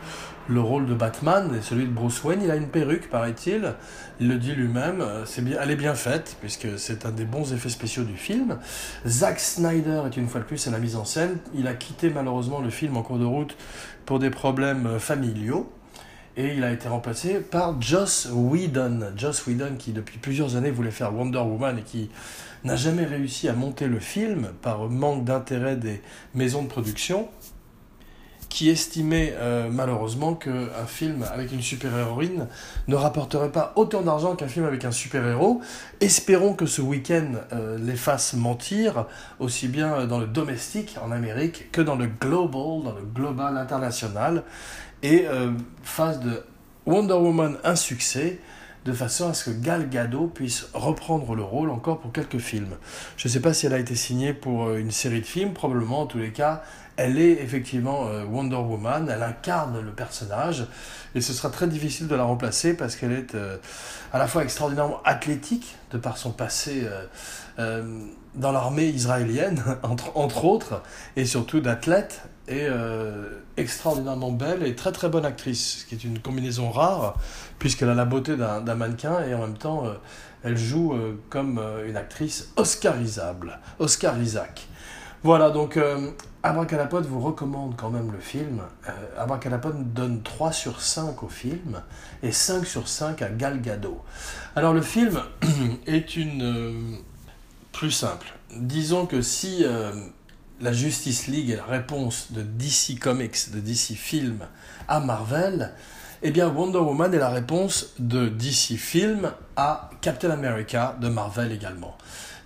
le 0.47 0.61
rôle 0.61 0.85
de 0.85 0.93
Batman 0.93 1.53
et 1.57 1.61
celui 1.61 1.85
de 1.85 1.91
Bruce 1.91 2.23
Wayne. 2.23 2.41
Il 2.43 2.51
a 2.51 2.55
une 2.55 2.67
perruque, 2.67 3.09
paraît-il. 3.09 3.73
Il 4.19 4.29
le 4.29 4.37
dit 4.37 4.53
lui-même. 4.53 5.01
Euh, 5.01 5.25
c'est 5.25 5.43
bien, 5.43 5.57
elle 5.61 5.71
est 5.71 5.75
bien 5.75 5.95
faite, 5.95 6.37
puisque 6.39 6.77
c'est 6.77 7.05
un 7.05 7.11
des 7.11 7.25
bons 7.25 7.53
effets 7.53 7.69
spéciaux 7.69 8.03
du 8.03 8.17
film. 8.17 8.57
Zack 9.05 9.39
Snyder 9.39 10.03
est 10.05 10.17
une 10.17 10.27
fois 10.27 10.41
de 10.41 10.45
plus 10.45 10.67
à 10.67 10.71
la 10.71 10.79
mise 10.79 10.95
en 10.95 11.05
scène. 11.05 11.37
Il 11.53 11.67
a 11.67 11.73
quitté 11.73 12.09
malheureusement 12.09 12.59
le 12.59 12.69
film 12.69 12.97
en 12.97 13.01
cours 13.01 13.19
de 13.19 13.25
route 13.25 13.55
pour 14.05 14.19
des 14.19 14.29
problèmes 14.29 14.99
familiaux. 14.99 15.71
Et 16.37 16.53
il 16.55 16.63
a 16.63 16.71
été 16.71 16.87
remplacé 16.87 17.39
par 17.39 17.81
Joss 17.81 18.29
Whedon. 18.31 19.11
Joss 19.15 19.47
Whedon 19.47 19.75
qui 19.79 19.91
depuis 19.91 20.19
plusieurs 20.19 20.55
années 20.55 20.69
voulait 20.69 20.91
faire 20.91 21.11
Wonder 21.11 21.39
Woman 21.39 21.79
et 21.79 21.81
qui 21.81 22.11
n'a 22.63 22.75
jamais 22.75 23.05
réussi 23.05 23.49
à 23.49 23.53
monter 23.53 23.87
le 23.87 23.99
film 23.99 24.49
par 24.61 24.87
manque 24.87 25.23
d'intérêt 25.23 25.75
des 25.77 26.01
maisons 26.35 26.61
de 26.61 26.67
production, 26.67 27.27
qui 28.57 28.71
estimait 28.71 29.35
euh, 29.37 29.69
malheureusement 29.71 30.33
qu'un 30.33 30.87
film 30.87 31.23
avec 31.31 31.51
une 31.51 31.61
super-héroïne 31.61 32.47
ne 32.87 32.95
rapporterait 32.95 33.51
pas 33.51 33.71
autant 33.75 34.01
d'argent 34.01 34.35
qu'un 34.35 34.47
film 34.47 34.65
avec 34.65 34.83
un 34.83 34.89
super-héros. 34.89 35.61
Espérons 36.01 36.55
que 36.55 36.65
ce 36.65 36.81
week-end 36.81 37.33
euh, 37.53 37.77
les 37.77 37.95
fasse 37.95 38.33
mentir, 38.33 39.05
aussi 39.39 39.67
bien 39.67 40.07
dans 40.07 40.17
le 40.17 40.25
domestique 40.25 40.95
en 41.05 41.11
Amérique 41.11 41.71
que 41.71 41.81
dans 41.81 41.95
le 41.95 42.07
global, 42.07 42.83
dans 42.83 42.95
le 42.95 43.05
global 43.05 43.57
international, 43.57 44.41
et 45.03 45.27
euh, 45.27 45.51
fasse 45.83 46.19
de 46.19 46.41
Wonder 46.87 47.13
Woman 47.13 47.57
un 47.63 47.75
succès 47.75 48.39
de 48.87 48.93
façon 48.93 49.29
à 49.29 49.33
ce 49.33 49.51
que 49.51 49.55
Gal 49.55 49.89
Gadot 49.89 50.27
puisse 50.27 50.69
reprendre 50.73 51.35
le 51.35 51.43
rôle 51.43 51.69
encore 51.69 51.99
pour 51.99 52.11
quelques 52.11 52.39
films. 52.39 52.77
Je 53.17 53.27
ne 53.27 53.31
sais 53.33 53.41
pas 53.41 53.53
si 53.53 53.65
elle 53.65 53.73
a 53.73 53.79
été 53.79 53.95
signée 53.95 54.33
pour 54.33 54.67
euh, 54.67 54.77
une 54.77 54.91
série 54.91 55.19
de 55.19 55.25
films, 55.25 55.53
probablement 55.53 56.01
en 56.01 56.05
tous 56.07 56.19
les 56.19 56.31
cas, 56.31 56.63
elle 56.97 57.19
est 57.19 57.41
effectivement 57.41 58.07
euh, 58.07 58.25
Wonder 58.25 58.57
Woman, 58.57 59.09
elle 59.09 59.23
incarne 59.23 59.79
le 59.79 59.91
personnage, 59.91 60.65
et 61.15 61.21
ce 61.21 61.33
sera 61.33 61.49
très 61.49 61.67
difficile 61.67 62.07
de 62.07 62.15
la 62.15 62.23
remplacer 62.23 62.75
parce 62.75 62.95
qu'elle 62.95 63.13
est 63.13 63.35
euh, 63.35 63.57
à 64.11 64.19
la 64.19 64.27
fois 64.27 64.43
extraordinairement 64.43 65.01
athlétique, 65.03 65.75
de 65.91 65.97
par 65.97 66.17
son 66.17 66.31
passé 66.31 66.85
dans 68.35 68.51
l'armée 68.51 68.87
israélienne, 68.87 69.63
entre, 69.83 70.45
autres, 70.45 70.81
et 71.15 71.25
surtout 71.25 71.61
d'athlète, 71.61 72.21
et 72.49 72.67
extraordinairement 73.57 74.31
belle 74.31 74.63
et 74.65 74.75
très 74.75 74.91
très 74.91 75.09
bonne 75.09 75.25
actrice, 75.25 75.79
ce 75.79 75.85
qui 75.85 75.95
est 75.95 76.03
une 76.03 76.19
combinaison 76.19 76.69
rare 76.71 77.15
puisqu'elle 77.59 77.89
a 77.89 77.95
la 77.95 78.05
beauté 78.05 78.37
d'un 78.37 78.75
mannequin 78.75 79.23
et 79.23 79.33
en 79.33 79.39
même 79.39 79.57
temps 79.57 79.85
euh, 79.85 79.93
elle 80.43 80.57
joue 80.57 80.93
euh, 80.93 81.19
comme 81.29 81.57
euh, 81.57 81.87
une 81.87 81.97
actrice 81.97 82.51
oscarisable, 82.55 83.59
Oscar 83.79 84.17
Isaac. 84.19 84.67
Voilà, 85.27 85.49
donc 85.49 85.77
Abracadapod 86.41 87.05
vous 87.05 87.19
recommande 87.19 87.75
quand 87.75 87.89
même 87.89 88.13
le 88.13 88.17
film. 88.17 88.61
Abracadapod 89.17 89.93
donne 89.93 90.23
3 90.23 90.53
sur 90.53 90.79
5 90.79 91.21
au 91.21 91.27
film 91.27 91.81
et 92.23 92.31
5 92.31 92.65
sur 92.65 92.87
5 92.87 93.21
à 93.21 93.27
Gal 93.27 93.59
Gadot. 93.59 94.01
Alors 94.55 94.73
le 94.73 94.81
film 94.81 95.19
est 95.85 96.15
une... 96.15 96.99
plus 97.73 97.91
simple. 97.91 98.27
Disons 98.55 99.05
que 99.05 99.21
si 99.21 99.65
la 100.61 100.71
Justice 100.71 101.27
League 101.27 101.49
est 101.49 101.57
la 101.57 101.65
réponse 101.65 102.31
de 102.31 102.41
DC 102.41 102.97
Comics, 102.97 103.51
de 103.51 103.59
DC 103.59 103.97
Film 103.97 104.39
à 104.87 105.01
Marvel, 105.01 105.73
eh 106.23 106.31
bien, 106.31 106.47
Wonder 106.47 106.79
Woman 106.79 107.13
est 107.13 107.19
la 107.19 107.29
réponse 107.29 107.93
de 107.99 108.29
DC 108.29 108.77
Film 108.77 109.29
à 109.57 109.89
Captain 109.99 110.31
America 110.31 110.95
de 111.01 111.09
Marvel 111.09 111.51
également. 111.51 111.97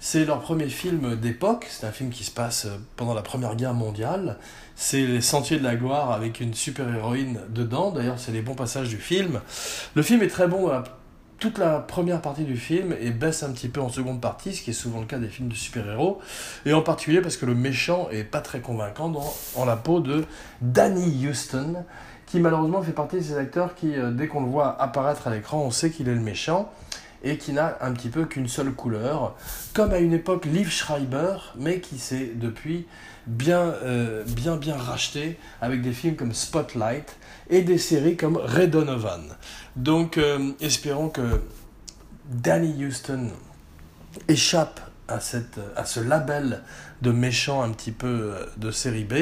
C'est 0.04 0.26
leur 0.26 0.40
premier 0.40 0.68
film 0.68 1.16
d'époque, 1.16 1.68
c'est 1.70 1.86
un 1.86 1.92
film 1.92 2.10
qui 2.10 2.24
se 2.24 2.32
passe 2.32 2.66
pendant 2.96 3.14
la 3.14 3.22
Première 3.22 3.56
Guerre 3.56 3.76
mondiale. 3.76 4.40
C'est 4.76 5.06
Les 5.06 5.22
Sentiers 5.22 5.60
de 5.60 5.64
la 5.64 5.76
Gloire 5.76 6.10
avec 6.12 6.40
une 6.40 6.56
super-héroïne 6.56 7.40
dedans, 7.50 7.92
d'ailleurs 7.92 8.18
c'est 8.18 8.32
les 8.32 8.42
bons 8.42 8.56
passages 8.56 8.90
du 8.90 8.98
film. 8.98 9.42
Le 9.94 10.02
film 10.02 10.24
est 10.24 10.28
très 10.28 10.48
bon 10.48 10.72
toute 11.38 11.60
la 11.60 11.78
première 11.78 12.20
partie 12.20 12.46
du 12.46 12.58
film 12.58 12.96
et 13.00 13.12
baisse 13.12 13.44
un 13.44 13.52
petit 13.52 13.70
peu 13.70 13.80
en 13.80 13.90
seconde 13.90 14.20
partie, 14.20 14.56
ce 14.56 14.64
qui 14.64 14.72
est 14.72 14.74
souvent 14.74 15.02
le 15.02 15.06
cas 15.06 15.20
des 15.20 15.28
films 15.28 15.50
de 15.50 15.56
super-héros, 15.56 16.20
et 16.66 16.74
en 16.74 16.82
particulier 16.82 17.22
parce 17.22 17.38
que 17.38 17.46
le 17.46 17.54
méchant 17.54 18.10
est 18.10 18.24
pas 18.24 18.42
très 18.42 18.60
convaincant 18.60 19.10
dans, 19.10 19.32
en 19.56 19.66
la 19.66 19.76
peau 19.76 20.00
de 20.00 20.26
Danny 20.62 21.28
Houston, 21.28 21.86
qui 22.26 22.40
malheureusement 22.40 22.82
fait 22.82 22.92
partie 22.92 23.18
de 23.18 23.22
ces 23.22 23.38
acteurs 23.38 23.76
qui, 23.76 23.96
euh, 23.96 24.10
dès 24.10 24.28
qu'on 24.28 24.42
le 24.42 24.50
voit 24.50 24.82
apparaître 24.82 25.28
à 25.28 25.30
l'écran, 25.30 25.62
on 25.62 25.70
sait 25.70 25.92
qu'il 25.92 26.10
est 26.10 26.16
le 26.16 26.22
méchant 26.22 26.72
et 27.24 27.38
qui 27.38 27.54
n'a 27.54 27.78
un 27.82 27.92
petit 27.94 28.10
peu 28.10 28.26
qu'une 28.26 28.48
seule 28.48 28.72
couleur, 28.72 29.36
comme 29.74 29.92
à 29.92 30.00
une 30.00 30.14
époque 30.14 30.46
Liv 30.46 30.70
Schreiber, 30.70 31.38
mais 31.56 31.80
qui 31.80 32.00
s'est 32.00 32.32
depuis 32.36 32.88
bien, 33.28 33.74
euh, 33.84 34.24
bien, 34.26 34.76
racheté 34.76 35.38
avec 35.62 35.82
des 35.82 35.94
films 35.94 36.16
comme 36.16 36.34
Spotlight 36.34 37.16
et 37.50 37.62
des 37.62 37.78
séries 37.78 38.18
comme 38.18 38.38
Red 38.38 38.72
Donovan. 38.72 39.24
Donc, 39.76 40.18
euh, 40.18 40.52
espérons 40.60 41.10
que 41.10 41.42
Danny 42.26 42.86
Houston 42.86 43.30
échappe 44.28 44.80
à, 45.08 45.20
à 45.76 45.86
ce 45.86 46.00
label 46.00 46.62
de 47.02 47.12
méchant 47.12 47.62
un 47.62 47.72
petit 47.72 47.92
peu 47.92 48.08
euh, 48.08 48.46
de 48.58 48.72
série 48.72 49.04
B 49.04 49.16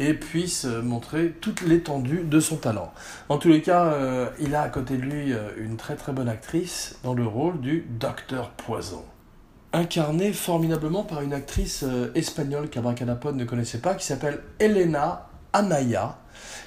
et 0.00 0.14
puisse 0.14 0.64
montrer 0.64 1.30
toute 1.40 1.60
l'étendue 1.60 2.24
de 2.24 2.40
son 2.40 2.56
talent. 2.56 2.92
En 3.28 3.38
tous 3.38 3.48
les 3.48 3.62
cas, 3.62 3.84
euh, 3.84 4.28
il 4.40 4.54
a 4.54 4.62
à 4.62 4.68
côté 4.68 4.96
de 4.96 5.02
lui 5.02 5.32
euh, 5.32 5.50
une 5.58 5.76
très 5.76 5.94
très 5.94 6.12
bonne 6.12 6.28
actrice 6.28 6.98
dans 7.04 7.14
le 7.14 7.26
rôle 7.26 7.60
du 7.60 7.86
Docteur 7.88 8.50
Poison. 8.50 9.04
Incarné 9.72 10.32
formidablement 10.32 11.04
par 11.04 11.20
une 11.20 11.32
actrice 11.32 11.84
espagnole 12.16 12.70
qu'Abracadapod 12.70 13.36
ne 13.36 13.44
connaissait 13.44 13.78
pas, 13.78 13.94
qui 13.94 14.04
s'appelle 14.04 14.40
Elena 14.58 15.28
Anaya, 15.52 16.18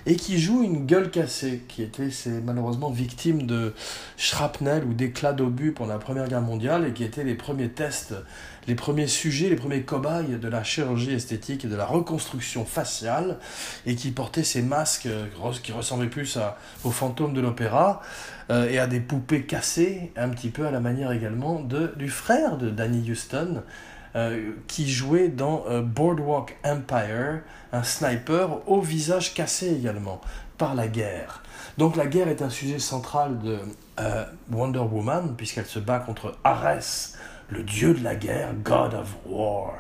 et 0.05 0.15
qui 0.15 0.39
joue 0.39 0.63
une 0.63 0.85
gueule 0.85 1.09
cassée, 1.09 1.63
qui 1.67 1.83
était 1.83 2.09
malheureusement 2.43 2.91
victime 2.91 3.43
de 3.43 3.73
shrapnel 4.17 4.83
ou 4.83 4.93
d'éclats 4.93 5.33
d'obus 5.33 5.71
pendant 5.71 5.93
la 5.93 5.99
Première 5.99 6.27
Guerre 6.27 6.41
mondiale 6.41 6.87
et 6.87 6.93
qui 6.93 7.03
était 7.03 7.23
les 7.23 7.35
premiers 7.35 7.69
tests, 7.69 8.13
les 8.67 8.75
premiers 8.75 9.07
sujets, 9.07 9.49
les 9.49 9.55
premiers 9.55 9.81
cobayes 9.81 10.39
de 10.39 10.47
la 10.47 10.63
chirurgie 10.63 11.13
esthétique 11.13 11.65
et 11.65 11.67
de 11.67 11.75
la 11.75 11.85
reconstruction 11.85 12.65
faciale 12.65 13.37
et 13.85 13.95
qui 13.95 14.11
portait 14.11 14.43
ces 14.43 14.61
masques 14.61 15.07
euh, 15.07 15.25
qui 15.61 15.71
ressemblaient 15.71 16.07
plus 16.07 16.37
aux 16.83 16.91
fantômes 16.91 17.33
de 17.33 17.41
l'opéra 17.41 18.01
euh, 18.49 18.69
et 18.69 18.79
à 18.79 18.87
des 18.87 18.99
poupées 18.99 19.43
cassées, 19.43 20.11
un 20.15 20.29
petit 20.29 20.49
peu 20.49 20.65
à 20.65 20.71
la 20.71 20.79
manière 20.79 21.11
également 21.11 21.59
de, 21.59 21.93
du 21.97 22.09
frère 22.09 22.57
de 22.57 22.69
Danny 22.69 23.09
Houston, 23.11 23.63
euh, 24.15 24.51
qui 24.67 24.89
jouait 24.89 25.29
dans 25.29 25.65
Boardwalk 25.81 26.57
Empire, 26.63 27.41
un 27.71 27.83
sniper 27.83 28.67
au 28.69 28.79
visage 28.79 29.33
cassé 29.33 29.73
également 29.73 30.21
par 30.57 30.75
la 30.75 30.87
guerre. 30.87 31.41
Donc 31.77 31.95
la 31.95 32.05
guerre 32.05 32.27
est 32.27 32.43
un 32.43 32.51
sujet 32.51 32.77
central 32.77 33.39
de 33.39 33.57
Wonder 34.51 34.79
Woman, 34.79 35.33
puisqu'elle 35.35 35.65
se 35.65 35.79
bat 35.79 35.97
contre 35.99 36.37
Ares, 36.43 37.15
le 37.49 37.63
dieu 37.63 37.93
de 37.93 38.03
la 38.03 38.15
guerre, 38.15 38.53
God 38.63 38.93
of 38.93 39.15
War. 39.25 39.73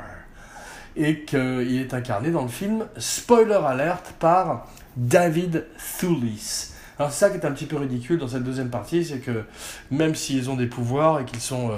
Et 0.95 1.21
qu'il 1.21 1.79
est 1.79 1.93
incarné 1.93 2.29
dans 2.29 2.43
le 2.43 2.49
film, 2.49 2.85
spoiler 2.97 3.59
alert, 3.65 4.13
par 4.19 4.67
David 4.95 5.65
Thewlis. 5.99 6.69
Alors 6.99 7.11
ça 7.11 7.29
qui 7.29 7.37
est 7.37 7.45
un 7.45 7.51
petit 7.51 7.65
peu 7.65 7.77
ridicule 7.77 8.19
dans 8.19 8.27
cette 8.27 8.43
deuxième 8.43 8.69
partie, 8.69 9.03
c'est 9.03 9.19
que 9.19 9.43
même 9.89 10.13
s'ils 10.13 10.49
ont 10.49 10.55
des 10.55 10.67
pouvoirs 10.67 11.19
et 11.19 11.25
qu'ils 11.25 11.41
sont 11.41 11.71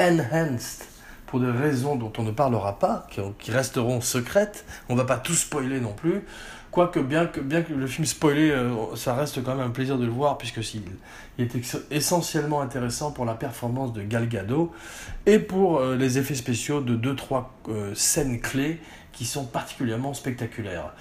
enhanced 0.00 0.86
pour 1.30 1.38
des 1.38 1.50
raisons 1.50 1.94
dont 1.94 2.12
on 2.18 2.24
ne 2.24 2.32
parlera 2.32 2.78
pas, 2.78 3.06
qui, 3.38 3.52
resteront 3.52 4.00
secrètes. 4.00 4.64
On 4.88 4.96
va 4.96 5.04
pas 5.04 5.16
tout 5.16 5.34
spoiler 5.34 5.80
non 5.80 5.92
plus. 5.92 6.22
Quoique, 6.70 7.00
bien 7.00 7.26
que, 7.26 7.40
bien 7.40 7.62
que 7.62 7.72
le 7.72 7.86
film 7.88 8.06
spoilé, 8.06 8.50
euh, 8.50 8.94
ça 8.94 9.14
reste 9.14 9.42
quand 9.42 9.56
même 9.56 9.66
un 9.66 9.70
plaisir 9.70 9.98
de 9.98 10.04
le 10.04 10.12
voir, 10.12 10.38
puisque 10.38 10.60
il, 10.74 10.82
est 11.38 11.56
essentiellement 11.90 12.60
intéressant 12.60 13.10
pour 13.10 13.24
la 13.24 13.34
performance 13.34 13.92
de 13.92 14.02
Gal 14.02 14.28
Gadot 14.28 14.72
et 15.26 15.40
pour 15.40 15.78
euh, 15.78 15.96
les 15.96 16.18
effets 16.18 16.36
spéciaux 16.36 16.80
de 16.80 16.96
2-3 16.96 17.44
euh, 17.68 17.94
scènes 17.94 18.40
clés 18.40 18.78
qui 19.12 19.24
sont 19.24 19.44
particulièrement 19.46 20.14
spectaculaires. 20.14 20.92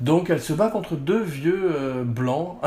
Donc 0.00 0.30
elle 0.30 0.40
se 0.40 0.52
bat 0.52 0.68
contre 0.68 0.94
deux 0.94 1.20
vieux 1.20 2.04
blancs 2.04 2.58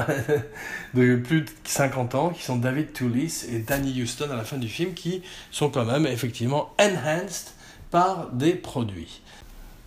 de 0.93 1.15
plus 1.15 1.41
de 1.41 1.49
50 1.63 2.15
ans, 2.15 2.29
qui 2.29 2.43
sont 2.43 2.57
David 2.57 2.91
Toulis 2.91 3.45
et 3.49 3.59
Danny 3.59 4.01
Houston 4.01 4.29
à 4.29 4.35
la 4.35 4.43
fin 4.43 4.57
du 4.57 4.67
film, 4.67 4.93
qui 4.93 5.23
sont 5.49 5.69
quand 5.69 5.85
même 5.85 6.05
effectivement 6.05 6.73
enhanced 6.77 7.53
par 7.89 8.29
des 8.33 8.53
produits. 8.53 9.21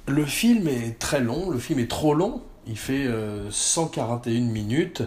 Le 0.09 0.25
film 0.25 0.67
est 0.67 0.99
très 0.99 1.21
long, 1.21 1.51
le 1.51 1.59
film 1.59 1.79
est 1.79 1.91
trop 1.91 2.15
long, 2.15 2.43
il 2.67 2.77
fait 2.77 3.07
141 3.51 4.33
euh, 4.33 4.41
minutes. 4.41 5.03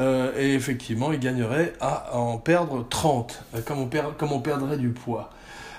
Euh, 0.00 0.32
et 0.36 0.54
effectivement, 0.54 1.12
il 1.12 1.20
gagnerait 1.20 1.72
à 1.80 2.16
en 2.16 2.38
perdre 2.38 2.84
30, 2.88 3.44
comme 3.64 3.78
on, 3.80 3.90
comme 4.18 4.32
on 4.32 4.40
perdrait 4.40 4.76
du 4.76 4.90
poids. 4.90 5.30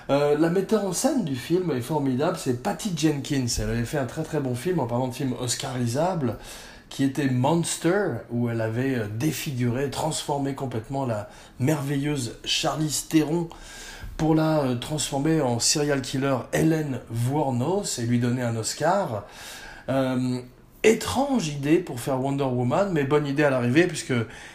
Euh, 0.08 0.38
la 0.38 0.50
metteur 0.50 0.84
en 0.84 0.92
scène 0.92 1.24
du 1.24 1.34
film 1.34 1.72
est 1.72 1.80
formidable, 1.80 2.36
c'est 2.38 2.62
Patty 2.62 2.92
Jenkins. 2.96 3.46
Elle 3.58 3.70
avait 3.70 3.84
fait 3.84 3.98
un 3.98 4.06
très 4.06 4.22
très 4.22 4.40
bon 4.40 4.54
film 4.54 4.78
en 4.78 4.86
parlant 4.86 5.08
de 5.08 5.14
film 5.14 5.34
oscarisable 5.40 6.36
qui 6.88 7.02
était 7.02 7.28
Monster, 7.28 8.10
où 8.30 8.48
elle 8.48 8.60
avait 8.60 8.94
euh, 8.94 9.08
défiguré, 9.08 9.90
transformé 9.90 10.54
complètement 10.54 11.04
la 11.04 11.28
merveilleuse 11.58 12.36
Charlize 12.44 13.08
Theron 13.08 13.48
pour 14.16 14.36
la 14.36 14.60
euh, 14.60 14.76
transformer 14.76 15.40
en 15.40 15.58
serial 15.58 16.00
killer 16.02 16.36
Hélène 16.52 17.00
Vournos 17.10 17.98
et 17.98 18.02
lui 18.02 18.20
donner 18.20 18.42
un 18.42 18.54
Oscar 18.56 19.24
étrange 20.86 21.48
idée 21.48 21.78
pour 21.78 22.00
faire 22.00 22.20
Wonder 22.20 22.44
Woman, 22.44 22.90
mais 22.92 23.04
bonne 23.04 23.26
idée 23.26 23.42
à 23.42 23.50
l'arrivée, 23.50 23.86
puisque 23.86 24.14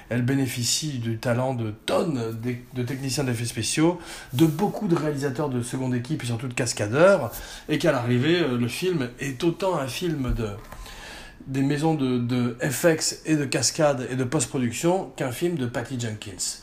elle 0.09 0.21
bénéficie 0.21 0.99
du 0.99 1.17
talent 1.17 1.53
de 1.53 1.71
tonnes 1.71 2.39
de 2.73 2.83
techniciens 2.83 3.23
d'effets 3.23 3.45
spéciaux, 3.45 3.99
de 4.33 4.45
beaucoup 4.45 4.87
de 4.87 4.95
réalisateurs 4.95 5.49
de 5.49 5.61
seconde 5.61 5.93
équipe 5.93 6.23
et 6.23 6.25
surtout 6.25 6.47
de 6.47 6.53
cascadeurs, 6.53 7.31
et 7.69 7.77
qu'à 7.77 7.91
l'arrivée, 7.91 8.39
euh, 8.39 8.57
le 8.57 8.67
film 8.67 9.09
est 9.19 9.43
autant 9.43 9.77
un 9.77 9.87
film 9.87 10.33
de 10.33 10.49
des 11.47 11.63
maisons 11.63 11.95
de, 11.95 12.19
de 12.19 12.55
FX 12.61 13.21
et 13.25 13.35
de 13.35 13.45
cascade 13.45 14.07
et 14.11 14.15
de 14.15 14.23
post-production 14.23 15.11
qu'un 15.15 15.31
film 15.31 15.55
de 15.55 15.65
Patty 15.65 15.99
Jenkins. 15.99 16.61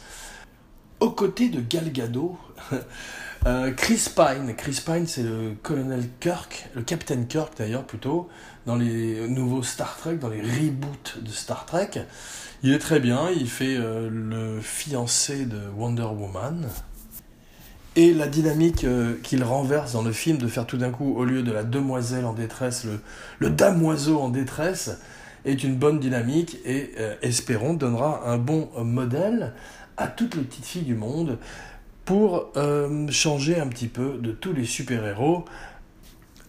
Aux 1.01 1.11
côtés 1.11 1.49
de 1.49 1.61
Gal 1.61 1.91
Gadot, 1.93 2.39
euh, 3.47 3.73
Chris 3.73 4.09
Pine, 4.15 4.55
Chris 4.57 4.81
Pine 4.85 5.07
c'est 5.07 5.25
le 5.25 5.55
colonel 5.63 6.05
Kirk, 6.21 6.69
le 6.75 6.83
capitaine 6.83 7.27
Kirk 7.27 7.59
d'ailleurs 7.59 7.85
plutôt, 7.85 8.29
dans 8.69 8.77
les 8.77 9.27
nouveaux 9.29 9.63
Star 9.63 9.97
Trek, 9.97 10.17
dans 10.17 10.29
les 10.29 10.43
reboots 10.43 11.23
de 11.23 11.31
Star 11.31 11.65
Trek. 11.65 11.89
Il 12.63 12.75
est 12.75 12.79
très 12.79 13.01
bien, 13.01 13.31
il 13.35 13.49
fait 13.49 13.79
euh, 13.79 14.11
le 14.13 14.61
fiancé 14.61 15.47
de 15.47 15.59
Wonder 15.75 16.03
Woman. 16.03 16.69
Et 17.97 18.13
la 18.13 18.29
dynamique 18.29 18.85
euh, 18.85 19.15
qu'il 19.23 19.43
renverse 19.43 19.95
dans 19.95 20.03
le 20.03 20.13
film 20.13 20.37
de 20.37 20.47
faire 20.49 20.67
tout 20.67 20.77
d'un 20.77 20.91
coup, 20.91 21.15
au 21.17 21.25
lieu 21.25 21.43
de 21.43 21.51
la 21.51 21.65
demoiselle 21.65 22.27
en 22.27 22.35
détresse, 22.35 22.87
le, 23.41 23.49
damoiseau 23.49 24.21
en 24.21 24.29
détresse, 24.29 25.01
est 25.47 25.65
une 25.65 25.77
bonne 25.77 25.99
dynamique 25.99 26.59
et, 26.67 26.91
euh, 26.99 27.15
espérons, 27.23 27.73
donnera 27.73 28.29
un 28.29 28.37
bon 28.37 28.69
modèle 28.85 29.55
à 29.97 30.09
toutes 30.09 30.35
les 30.35 30.43
petites 30.43 30.67
filles 30.67 30.83
du 30.83 30.95
monde 30.95 31.39
pour 32.05 32.53
changer 33.11 33.61
un 33.61 33.67
petit 33.67 33.89
peu 33.89 34.19
de 34.19 34.33
tous 34.33 34.53
les 34.53 34.65
super-héros 34.65 35.45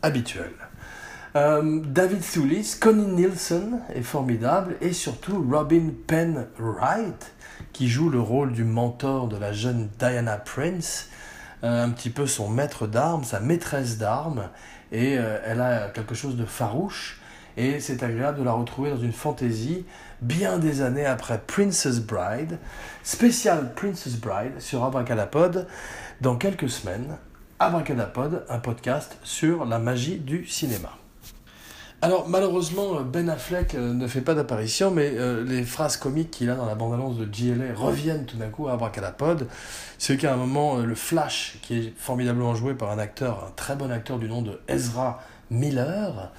habituels. 0.02 0.69
Euh, 1.36 1.82
David 1.86 2.22
Thewlis, 2.22 2.78
Connie 2.80 3.06
Nielsen 3.06 3.82
est 3.94 4.02
formidable 4.02 4.76
et 4.82 4.94
surtout 4.94 5.46
Robin 5.48 5.92
Penn 6.08 6.48
Wright 6.58 7.34
qui 7.72 7.88
joue 7.88 8.10
le 8.10 8.20
rôle 8.20 8.52
du 8.52 8.64
mentor 8.64 9.28
de 9.28 9.38
la 9.38 9.54
jeune 9.54 9.90
Diana 10.00 10.38
Prince, 10.38 11.08
euh, 11.64 11.86
un 11.86 11.92
petit 11.92 12.10
peu 12.10 12.26
son 12.26 12.50
maître 12.50 12.88
d'armes, 12.88 13.24
sa 13.24 13.40
maîtresse 13.40 14.00
d'armes 14.00 14.50
et 14.92 15.20
euh, 15.20 15.38
elle 15.46 15.62
a 15.62 15.90
quelque 15.90 16.16
chose 16.16 16.36
de 16.36 16.46
farouche 16.46 17.22
et 17.58 17.80
c'est 17.80 18.02
agréable 18.02 18.40
de 18.40 18.44
la 18.44 18.54
retrouver 18.54 18.90
dans 18.90 18.98
une 18.98 19.14
fantaisie 19.14 19.86
bien 20.22 20.58
des 20.58 20.82
années 20.82 21.06
après 21.06 21.40
Princess 21.46 22.00
Bride, 22.00 22.58
spécial 23.04 23.76
Princess 23.76 24.16
Bride 24.16 24.60
sur 24.60 24.84
Abracadapod 24.84 25.68
dans 26.22 26.38
quelques 26.38 26.70
semaines. 26.70 27.18
Abracadapod, 27.60 28.46
un 28.50 28.60
podcast 28.60 29.20
sur 29.22 29.66
la 29.66 29.78
magie 29.78 30.18
du 30.18 30.48
cinéma. 30.48 30.98
Alors 32.02 32.30
malheureusement, 32.30 33.02
Ben 33.02 33.30
Affleck 33.30 33.76
euh, 33.76 33.94
ne 33.94 34.08
fait 34.08 34.22
pas 34.22 34.34
d'apparition, 34.34 34.90
mais 34.90 35.12
euh, 35.16 35.44
les 35.44 35.64
phrases 35.64 35.98
comiques 35.98 36.32
qu'il 36.32 36.50
a 36.50 36.56
dans 36.56 36.66
la 36.66 36.76
bande-annonce 36.76 37.18
de 37.18 37.26
GLA 37.26 37.74
reviennent 37.76 38.26
tout 38.26 38.38
d'un 38.38 38.48
coup 38.48 38.70
à 38.70 38.74
Abracadapod. 38.74 39.48
C'est 39.98 40.16
qu'à 40.16 40.34
un 40.34 40.38
moment, 40.38 40.78
euh, 40.78 40.86
le 40.86 40.96
Flash, 40.96 41.58
qui 41.62 41.78
est 41.78 41.94
formidablement 41.98 42.56
joué 42.56 42.74
par 42.74 42.92
un 42.92 43.00
acteur, 43.00 43.44
un 43.46 43.52
très 43.52 43.76
bon 43.76 43.92
acteur 43.92 44.18
du 44.18 44.30
nom 44.30 44.42
de 44.42 44.62
Ezra 44.70 45.22
Miller, 45.52 46.32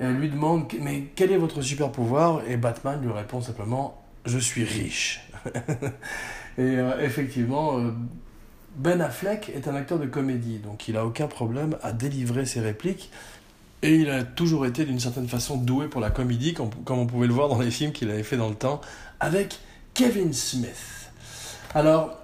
lui 0.00 0.28
demande 0.28 0.70
Mais 0.80 1.04
quel 1.14 1.30
est 1.32 1.38
votre 1.38 1.62
super 1.62 1.90
pouvoir? 1.90 2.42
Et 2.48 2.56
Batman 2.56 3.00
lui 3.00 3.12
répond 3.12 3.40
simplement 3.40 4.02
Je 4.26 4.38
suis 4.38 4.64
riche. 4.64 5.26
Et 6.58 6.78
effectivement, 7.00 7.78
Ben 8.76 9.00
Affleck 9.00 9.50
est 9.54 9.68
un 9.68 9.76
acteur 9.76 10.00
de 10.00 10.06
comédie, 10.06 10.58
donc 10.58 10.88
il 10.88 10.94
n'a 10.94 11.06
aucun 11.06 11.28
problème 11.28 11.76
à 11.82 11.92
délivrer 11.92 12.46
ses 12.46 12.60
répliques. 12.60 13.10
Et 13.82 13.96
il 13.96 14.10
a 14.10 14.22
toujours 14.22 14.64
été 14.64 14.84
d'une 14.84 15.00
certaine 15.00 15.26
façon 15.26 15.56
doué 15.56 15.88
pour 15.88 16.00
la 16.00 16.10
comédie, 16.10 16.54
comme, 16.54 16.70
on 16.88 17.06
pouvait 17.06 17.26
le 17.26 17.32
voir 17.32 17.48
dans 17.48 17.58
les 17.58 17.70
films 17.70 17.92
qu'il 17.92 18.10
avait 18.10 18.22
fait 18.22 18.36
dans 18.36 18.48
le 18.48 18.54
temps, 18.54 18.80
avec 19.18 19.58
Kevin 19.92 20.32
Smith. 20.32 21.10
Alors, 21.74 22.16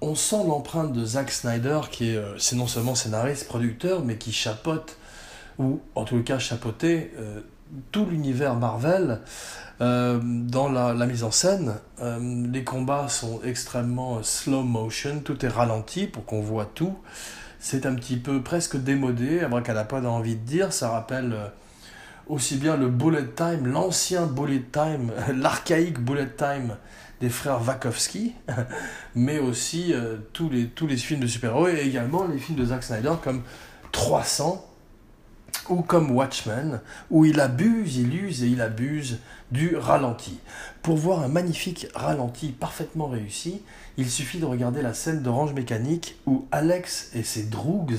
on 0.00 0.14
sent 0.14 0.44
l'empreinte 0.46 0.92
de 0.92 1.04
Zack 1.04 1.32
Snyder, 1.32 1.80
qui 1.90 2.10
est, 2.10 2.16
euh, 2.16 2.38
c'est 2.38 2.54
non 2.54 2.68
seulement 2.68 2.94
scénariste, 2.94 3.48
producteur, 3.48 4.04
mais 4.04 4.16
qui 4.18 4.32
chapeaute, 4.32 4.96
ou 5.58 5.80
en 5.96 6.04
tout 6.04 6.22
cas 6.22 6.38
chapeauté, 6.38 7.10
euh, 7.18 7.40
tout 7.90 8.06
l'univers 8.06 8.54
Marvel 8.54 9.20
euh, 9.80 10.20
dans 10.22 10.68
la, 10.68 10.94
la, 10.94 11.06
mise 11.06 11.24
en 11.24 11.30
scène. 11.30 11.74
les 12.00 12.64
combats 12.64 13.08
sont 13.08 13.40
extrêmement 13.44 14.22
slow 14.22 14.62
motion, 14.62 15.20
tout 15.24 15.44
est 15.44 15.48
ralenti 15.48 16.06
pour 16.06 16.24
qu'on 16.24 16.40
voit 16.40 16.66
tout 16.66 16.96
c'est 17.60 17.84
un 17.84 17.94
petit 17.94 18.16
peu 18.16 18.42
presque 18.42 18.76
démodé, 18.78 19.40
Abracadapod 19.40 20.04
a 20.04 20.10
envie 20.10 20.34
de 20.34 20.44
dire, 20.44 20.72
ça 20.72 20.88
rappelle 20.90 21.34
euh, 21.34 21.46
aussi 22.26 22.56
bien 22.56 22.76
le 22.76 22.88
bullet 22.88 23.26
time, 23.36 23.66
l'ancien 23.66 24.26
bullet 24.26 24.64
time, 24.72 25.12
l'archaïque 25.36 26.00
bullet 26.00 26.30
time 26.30 26.76
des 27.20 27.28
frères 27.28 27.60
Wachowski, 27.62 28.32
mais 29.14 29.38
aussi 29.38 29.92
euh, 29.92 30.16
tous, 30.32 30.48
les, 30.48 30.68
tous 30.68 30.86
les 30.86 30.96
films 30.96 31.20
de 31.20 31.26
super-héros 31.26 31.68
et 31.68 31.80
également 31.80 32.26
les 32.26 32.38
films 32.38 32.58
de 32.58 32.64
Zack 32.64 32.82
Snyder 32.82 33.12
comme 33.22 33.42
300 33.92 34.66
ou 35.68 35.82
comme 35.82 36.10
Watchmen, 36.12 36.80
où 37.10 37.26
il 37.26 37.40
abuse, 37.40 37.98
il 37.98 38.14
use 38.14 38.42
et 38.42 38.46
il 38.46 38.62
abuse 38.62 39.18
du 39.52 39.76
ralenti. 39.76 40.40
Pour 40.82 40.96
voir 40.96 41.22
un 41.22 41.28
magnifique 41.28 41.88
ralenti 41.94 42.48
parfaitement 42.48 43.06
réussi, 43.06 43.62
il 43.96 44.10
suffit 44.10 44.38
de 44.38 44.44
regarder 44.44 44.82
la 44.82 44.94
scène 44.94 45.22
d'Orange 45.22 45.52
Mécanique 45.52 46.16
où 46.26 46.46
Alex 46.52 47.10
et 47.14 47.22
ses 47.22 47.44
droogs 47.44 47.96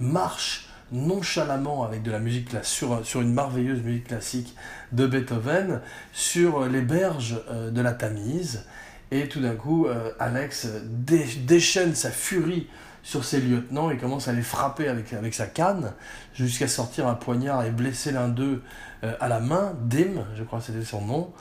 marchent 0.00 0.68
nonchalamment 0.92 1.84
avec 1.84 2.02
de 2.02 2.10
la 2.10 2.18
musique 2.18 2.50
sur, 2.62 3.04
sur 3.04 3.22
une 3.22 3.32
merveilleuse 3.32 3.82
musique 3.82 4.08
classique 4.08 4.54
de 4.92 5.06
Beethoven 5.06 5.80
sur 6.12 6.66
les 6.66 6.82
berges 6.82 7.40
euh, 7.50 7.70
de 7.70 7.80
la 7.80 7.92
Tamise. 7.92 8.66
Et 9.10 9.28
tout 9.28 9.40
d'un 9.40 9.54
coup, 9.54 9.86
euh, 9.86 10.10
Alex 10.18 10.68
déchaîne 10.86 11.94
sa 11.94 12.10
furie 12.10 12.68
sur 13.02 13.24
ses 13.24 13.40
lieutenants 13.40 13.90
et 13.90 13.96
commence 13.96 14.28
à 14.28 14.32
les 14.32 14.42
frapper 14.42 14.88
avec, 14.88 15.12
avec 15.12 15.34
sa 15.34 15.46
canne 15.46 15.92
jusqu'à 16.34 16.68
sortir 16.68 17.08
un 17.08 17.14
poignard 17.14 17.64
et 17.64 17.70
blesser 17.70 18.12
l'un 18.12 18.28
d'eux 18.28 18.62
euh, 19.04 19.14
à 19.20 19.28
la 19.28 19.40
main, 19.40 19.74
Dim, 19.82 20.24
je 20.36 20.44
crois 20.44 20.60
que 20.60 20.66
c'était 20.66 20.84
son 20.84 21.04
nom. 21.04 21.32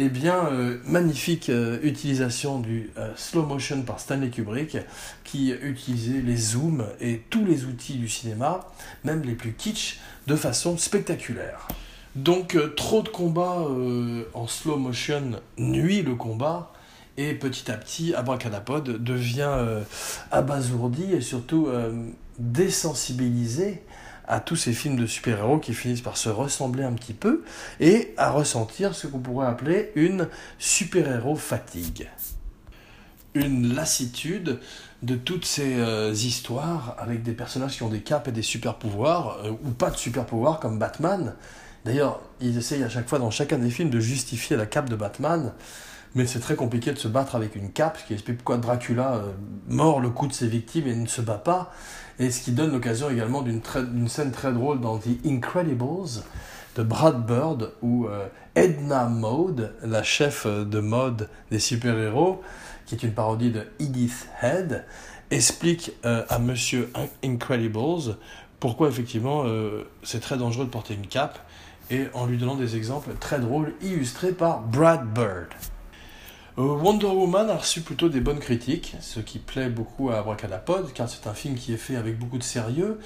Eh 0.00 0.10
bien, 0.10 0.46
euh, 0.52 0.78
magnifique 0.84 1.50
euh, 1.50 1.80
utilisation 1.82 2.60
du 2.60 2.90
slow 3.16 3.42
motion 3.42 3.82
par 3.82 3.98
Stanley 3.98 4.30
Kubrick, 4.30 4.76
qui 5.24 5.50
utilisait 5.50 6.20
les 6.20 6.36
zooms 6.36 6.86
et 7.00 7.22
tous 7.30 7.44
les 7.44 7.64
outils 7.64 7.96
du 7.96 8.08
cinéma, 8.08 8.60
même 9.02 9.22
les 9.22 9.34
plus 9.34 9.54
kitsch, 9.54 9.98
de 10.28 10.36
façon 10.36 10.78
spectaculaire. 10.78 11.66
Donc, 12.14 12.56
trop 12.76 13.02
de 13.02 13.08
combats 13.08 13.66
en 14.34 14.46
slow 14.46 14.76
motion 14.76 15.40
nuit 15.58 16.02
le 16.02 16.14
combat, 16.14 16.72
et 17.16 17.34
petit 17.34 17.68
à 17.68 17.76
petit, 17.76 18.14
Abracadapod 18.14 19.02
devient 19.02 19.82
abasourdi 20.30 21.12
et 21.12 21.20
surtout 21.20 21.68
désensibilisé 22.38 23.82
à 24.28 24.40
tous 24.40 24.56
ces 24.56 24.72
films 24.72 24.96
de 24.96 25.06
super-héros 25.06 25.58
qui 25.58 25.74
finissent 25.74 26.02
par 26.02 26.16
se 26.16 26.28
ressembler 26.28 26.84
un 26.84 26.92
petit 26.92 27.14
peu 27.14 27.42
et 27.80 28.14
à 28.16 28.30
ressentir 28.30 28.94
ce 28.94 29.06
qu'on 29.06 29.18
pourrait 29.18 29.46
appeler 29.46 29.90
une 29.94 30.28
super-héros 30.58 31.36
fatigue. 31.36 32.08
Une 33.34 33.74
lassitude 33.74 34.60
de 35.02 35.14
toutes 35.14 35.44
ces 35.44 35.76
euh, 35.76 36.12
histoires 36.12 36.96
avec 36.98 37.22
des 37.22 37.32
personnages 37.32 37.76
qui 37.76 37.82
ont 37.82 37.88
des 37.88 38.00
capes 38.00 38.28
et 38.28 38.32
des 38.32 38.42
super-pouvoirs, 38.42 39.38
euh, 39.44 39.50
ou 39.50 39.70
pas 39.70 39.90
de 39.90 39.96
super-pouvoirs 39.96 40.60
comme 40.60 40.78
Batman. 40.78 41.34
D'ailleurs, 41.84 42.20
ils 42.40 42.58
essayent 42.58 42.82
à 42.82 42.88
chaque 42.88 43.08
fois 43.08 43.18
dans 43.18 43.30
chacun 43.30 43.58
des 43.58 43.70
films 43.70 43.90
de 43.90 44.00
justifier 44.00 44.56
la 44.56 44.66
cape 44.66 44.90
de 44.90 44.96
Batman, 44.96 45.52
mais 46.14 46.26
c'est 46.26 46.40
très 46.40 46.56
compliqué 46.56 46.92
de 46.92 46.98
se 46.98 47.06
battre 47.06 47.36
avec 47.36 47.54
une 47.54 47.70
cape, 47.70 47.98
ce 47.98 48.06
qui 48.06 48.12
explique 48.14 48.38
pourquoi 48.38 48.56
Dracula 48.56 49.14
euh, 49.14 49.32
mord 49.68 50.00
le 50.00 50.10
cou 50.10 50.26
de 50.26 50.32
ses 50.32 50.48
victimes 50.48 50.86
et 50.86 50.94
ne 50.94 51.06
se 51.06 51.20
bat 51.20 51.38
pas 51.38 51.72
et 52.18 52.30
ce 52.30 52.42
qui 52.42 52.52
donne 52.52 52.72
l'occasion 52.72 53.10
également 53.10 53.42
d'une 53.42 54.08
scène 54.08 54.32
très 54.32 54.52
drôle 54.52 54.80
dans 54.80 54.98
The 54.98 55.24
Incredibles 55.26 56.22
de 56.76 56.82
Brad 56.82 57.26
Bird, 57.26 57.72
où 57.82 58.06
euh, 58.06 58.26
Edna 58.54 59.06
Mode, 59.06 59.74
la 59.82 60.02
chef 60.02 60.46
de 60.46 60.80
mode 60.80 61.28
des 61.50 61.58
super-héros, 61.58 62.42
qui 62.86 62.94
est 62.94 63.02
une 63.02 63.12
parodie 63.12 63.50
de 63.50 63.66
Edith 63.80 64.28
Head, 64.42 64.84
explique 65.30 65.92
euh, 66.04 66.24
à 66.28 66.38
Monsieur 66.38 66.90
Incredibles 67.24 68.16
pourquoi 68.60 68.88
effectivement 68.88 69.44
euh, 69.46 69.84
c'est 70.02 70.20
très 70.20 70.36
dangereux 70.36 70.64
de 70.64 70.70
porter 70.70 70.94
une 70.94 71.06
cape, 71.06 71.38
et 71.90 72.06
en 72.12 72.26
lui 72.26 72.36
donnant 72.36 72.56
des 72.56 72.76
exemples 72.76 73.10
très 73.18 73.38
drôles 73.38 73.72
illustrés 73.82 74.32
par 74.32 74.60
Brad 74.60 75.06
Bird. 75.14 75.48
Euh, 76.58 76.62
Wonder 76.62 77.06
Woman 77.06 77.50
a 77.50 77.56
reçu 77.56 77.82
plutôt 77.82 78.08
des 78.08 78.20
bonnes 78.20 78.40
critiques, 78.40 78.96
ce 79.00 79.20
qui 79.20 79.38
plaît 79.38 79.68
beaucoup 79.68 80.10
à 80.10 80.18
Abracadapod, 80.18 80.92
car 80.92 81.08
c'est 81.08 81.28
un 81.28 81.34
film 81.34 81.54
qui 81.54 81.72
est 81.72 81.78
fait 81.78 81.94
avec 81.94 82.18
beaucoup 82.18 82.38
de 82.38 82.42
sérieux, 82.42 82.98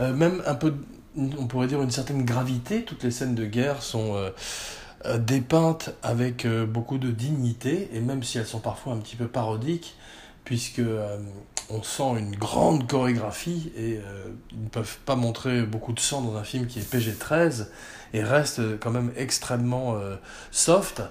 euh, 0.00 0.12
même 0.12 0.42
un 0.46 0.54
peu, 0.54 0.74
on 1.16 1.46
pourrait 1.46 1.68
dire 1.68 1.80
une 1.82 1.90
certaine 1.90 2.24
gravité. 2.24 2.84
Toutes 2.84 3.02
les 3.02 3.10
scènes 3.10 3.34
de 3.34 3.46
guerre 3.46 3.82
sont 3.82 4.14
euh, 4.14 5.18
dépeintes 5.18 5.94
avec 6.02 6.46
beaucoup 6.46 6.98
de 6.98 7.10
dignité, 7.10 7.88
et 7.94 8.00
même 8.00 8.22
si 8.22 8.36
elles 8.36 8.46
sont 8.46 8.60
parfois 8.60 8.92
un 8.92 8.98
petit 8.98 9.16
peu 9.16 9.26
parodiques, 9.26 9.96
puisque 10.44 10.82
on 11.70 11.82
sent 11.82 12.18
une 12.18 12.34
grande 12.34 12.86
chorégraphie 12.86 13.70
et 13.76 14.00
ils 14.50 14.62
ne 14.64 14.68
peuvent 14.68 14.98
pas 15.04 15.14
montrer 15.14 15.62
beaucoup 15.62 15.92
de 15.92 16.00
sang 16.00 16.22
dans 16.22 16.36
un 16.36 16.42
film 16.42 16.66
qui 16.66 16.78
est 16.78 16.90
PG-13 16.90 17.68
et 18.14 18.22
reste 18.22 18.80
quand 18.80 18.90
même 18.90 19.12
extrêmement 19.16 20.00
soft 20.50 21.02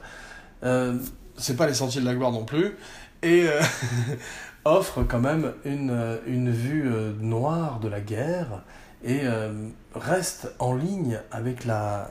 c'est 1.38 1.56
pas 1.56 1.68
les 1.68 1.74
sentiers 1.74 2.02
de 2.02 2.06
la 2.06 2.16
gloire 2.16 2.32
non 2.32 2.46
plus, 2.46 2.76
et 3.24 3.44
euh, 3.48 3.62
offre 4.66 5.04
quand 5.04 5.20
même 5.20 5.54
une, 5.66 5.92
euh, 5.92 6.18
une 6.28 6.52
vue 6.52 6.88
euh, 6.88 7.14
noire 7.20 7.80
de 7.80 7.88
la 7.88 8.02
guerre 8.02 8.64
et 9.06 9.22
reste 9.94 10.52
en 10.58 10.74
ligne 10.74 11.20
avec 11.32 11.66
la 11.66 12.10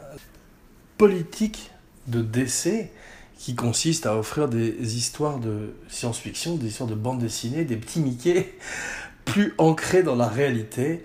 politique 0.98 1.72
de 2.06 2.22
décès 2.22 2.92
qui 3.36 3.56
consiste 3.56 4.06
à 4.06 4.16
offrir 4.16 4.48
des 4.48 4.96
histoires 4.96 5.38
de 5.40 5.74
science-fiction, 5.88 6.54
des 6.54 6.68
histoires 6.68 6.88
de 6.88 6.94
bande 6.94 7.18
dessinée, 7.18 7.64
des 7.64 7.76
petits 7.76 7.98
Mickey 7.98 8.54
plus 9.24 9.52
ancrés 9.58 10.04
dans 10.04 10.14
la 10.14 10.28
réalité. 10.28 11.04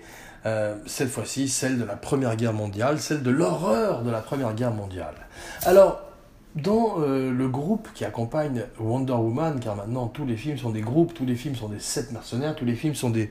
cette 0.86 1.10
fois-ci, 1.10 1.48
celle 1.48 1.80
de 1.80 1.84
la 1.84 1.96
Première 1.96 2.36
Guerre 2.36 2.54
mondiale, 2.54 3.00
celle 3.00 3.24
de 3.24 3.30
l'horreur 3.30 4.04
de 4.04 4.10
la 4.12 4.20
Première 4.20 4.54
Guerre 4.54 4.72
mondiale. 4.72 5.16
Alors, 5.64 6.11
dans 6.56 6.96
euh, 6.98 7.32
le 7.32 7.48
groupe 7.48 7.88
qui 7.94 8.04
accompagne 8.04 8.64
Wonder 8.78 9.14
Woman, 9.14 9.58
car 9.58 9.74
maintenant 9.74 10.06
tous 10.06 10.26
les 10.26 10.36
films 10.36 10.58
sont 10.58 10.70
des 10.70 10.82
groupes, 10.82 11.14
tous 11.14 11.24
les 11.24 11.34
films 11.34 11.54
sont 11.54 11.68
des 11.68 11.80
sept 11.80 12.12
mercenaires, 12.12 12.54
tous 12.54 12.64
les 12.64 12.74
films 12.74 12.94
sont 12.94 13.10
des 13.10 13.30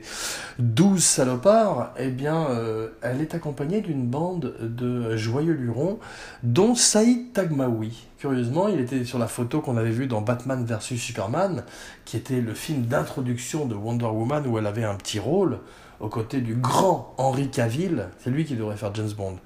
douze 0.58 1.04
salopards, 1.04 1.92
eh 1.98 2.08
bien, 2.08 2.46
euh, 2.50 2.88
elle 3.00 3.20
est 3.20 3.34
accompagnée 3.34 3.80
d'une 3.80 4.06
bande 4.06 4.54
de 4.60 5.16
joyeux 5.16 5.52
lurons, 5.52 5.98
dont 6.42 6.74
Saïd 6.74 7.32
Tagmaoui. 7.32 8.08
Curieusement, 8.18 8.68
il 8.68 8.80
était 8.80 9.04
sur 9.04 9.18
la 9.18 9.26
photo 9.26 9.60
qu'on 9.60 9.76
avait 9.76 9.90
vue 9.90 10.06
dans 10.06 10.20
Batman 10.20 10.64
vs 10.64 10.96
Superman, 10.96 11.64
qui 12.04 12.16
était 12.16 12.40
le 12.40 12.54
film 12.54 12.82
d'introduction 12.82 13.66
de 13.66 13.74
Wonder 13.74 14.06
Woman 14.06 14.46
où 14.46 14.58
elle 14.58 14.66
avait 14.66 14.84
un 14.84 14.94
petit 14.94 15.18
rôle 15.18 15.58
aux 16.02 16.08
côtés 16.08 16.40
du 16.40 16.54
grand 16.54 17.14
Henry 17.16 17.48
Cavill. 17.48 18.08
C'est 18.18 18.30
lui 18.30 18.44
qui 18.44 18.54
devrait 18.54 18.76
faire 18.76 18.94
James 18.94 19.12
Bond. 19.16 19.36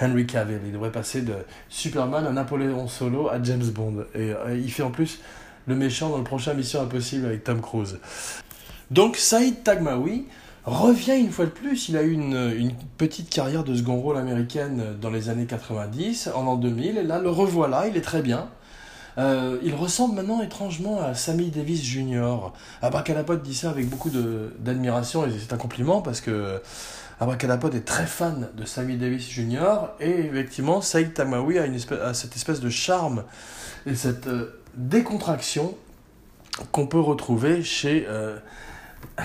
Henry 0.00 0.26
Cavill. 0.26 0.60
Il 0.66 0.72
devrait 0.72 0.92
passer 0.92 1.22
de 1.22 1.34
Superman 1.68 2.26
à 2.26 2.32
Napoléon 2.32 2.88
Solo 2.88 3.28
à 3.28 3.42
James 3.42 3.64
Bond. 3.64 4.04
Et 4.14 4.32
euh, 4.32 4.56
il 4.56 4.70
fait 4.70 4.82
en 4.82 4.90
plus 4.90 5.20
le 5.66 5.76
méchant 5.76 6.10
dans 6.10 6.18
le 6.18 6.24
prochain 6.24 6.52
Mission 6.52 6.82
Impossible 6.82 7.26
avec 7.26 7.44
Tom 7.44 7.60
Cruise. 7.60 7.98
Donc 8.90 9.16
Saïd 9.16 9.62
Tagmaoui 9.62 10.26
revient 10.64 11.18
une 11.18 11.30
fois 11.30 11.46
de 11.46 11.50
plus. 11.50 11.88
Il 11.88 11.96
a 11.96 12.02
eu 12.02 12.12
une, 12.12 12.72
petite 12.98 13.30
carrière 13.30 13.62
de 13.62 13.74
second 13.74 13.96
rôle 13.96 14.16
américaine 14.16 14.96
dans 15.00 15.10
les 15.10 15.28
années 15.28 15.46
90, 15.46 16.30
en 16.34 16.42
l'an 16.42 16.56
2000. 16.56 16.98
Et 16.98 17.02
là, 17.04 17.20
le 17.20 17.30
revoilà, 17.30 17.86
il 17.86 17.96
est 17.96 18.02
très 18.02 18.20
bien. 18.20 18.48
Euh, 19.18 19.58
il 19.62 19.74
ressemble 19.74 20.14
maintenant 20.14 20.40
étrangement 20.42 21.00
à 21.00 21.14
Sammy 21.14 21.50
Davis 21.50 21.82
Jr. 21.82 22.52
Abracadapod 22.82 23.42
dit 23.42 23.54
ça 23.54 23.70
avec 23.70 23.88
beaucoup 23.88 24.10
d'admiration 24.58 25.26
et 25.26 25.30
c'est 25.38 25.52
un 25.52 25.58
compliment 25.58 26.00
parce 26.00 26.20
que 26.20 26.60
Abracadapod 27.20 27.74
est 27.74 27.84
très 27.84 28.06
fan 28.06 28.48
de 28.56 28.64
Sammy 28.64 28.96
Davis 28.96 29.28
Jr. 29.30 29.90
et 30.00 30.10
effectivement 30.10 30.80
Saïd 30.80 31.12
Tamawi 31.12 31.58
a, 31.58 31.66
une 31.66 31.74
espèce, 31.74 31.98
cette 32.14 32.34
espèce 32.34 32.60
de 32.60 32.70
charme 32.70 33.24
et 33.84 33.94
cette 33.94 34.26
euh, 34.26 34.60
décontraction 34.74 35.76
qu'on 36.72 36.86
peut 36.86 37.00
retrouver 37.00 37.62
chez 37.62 38.06
euh, 38.08 38.38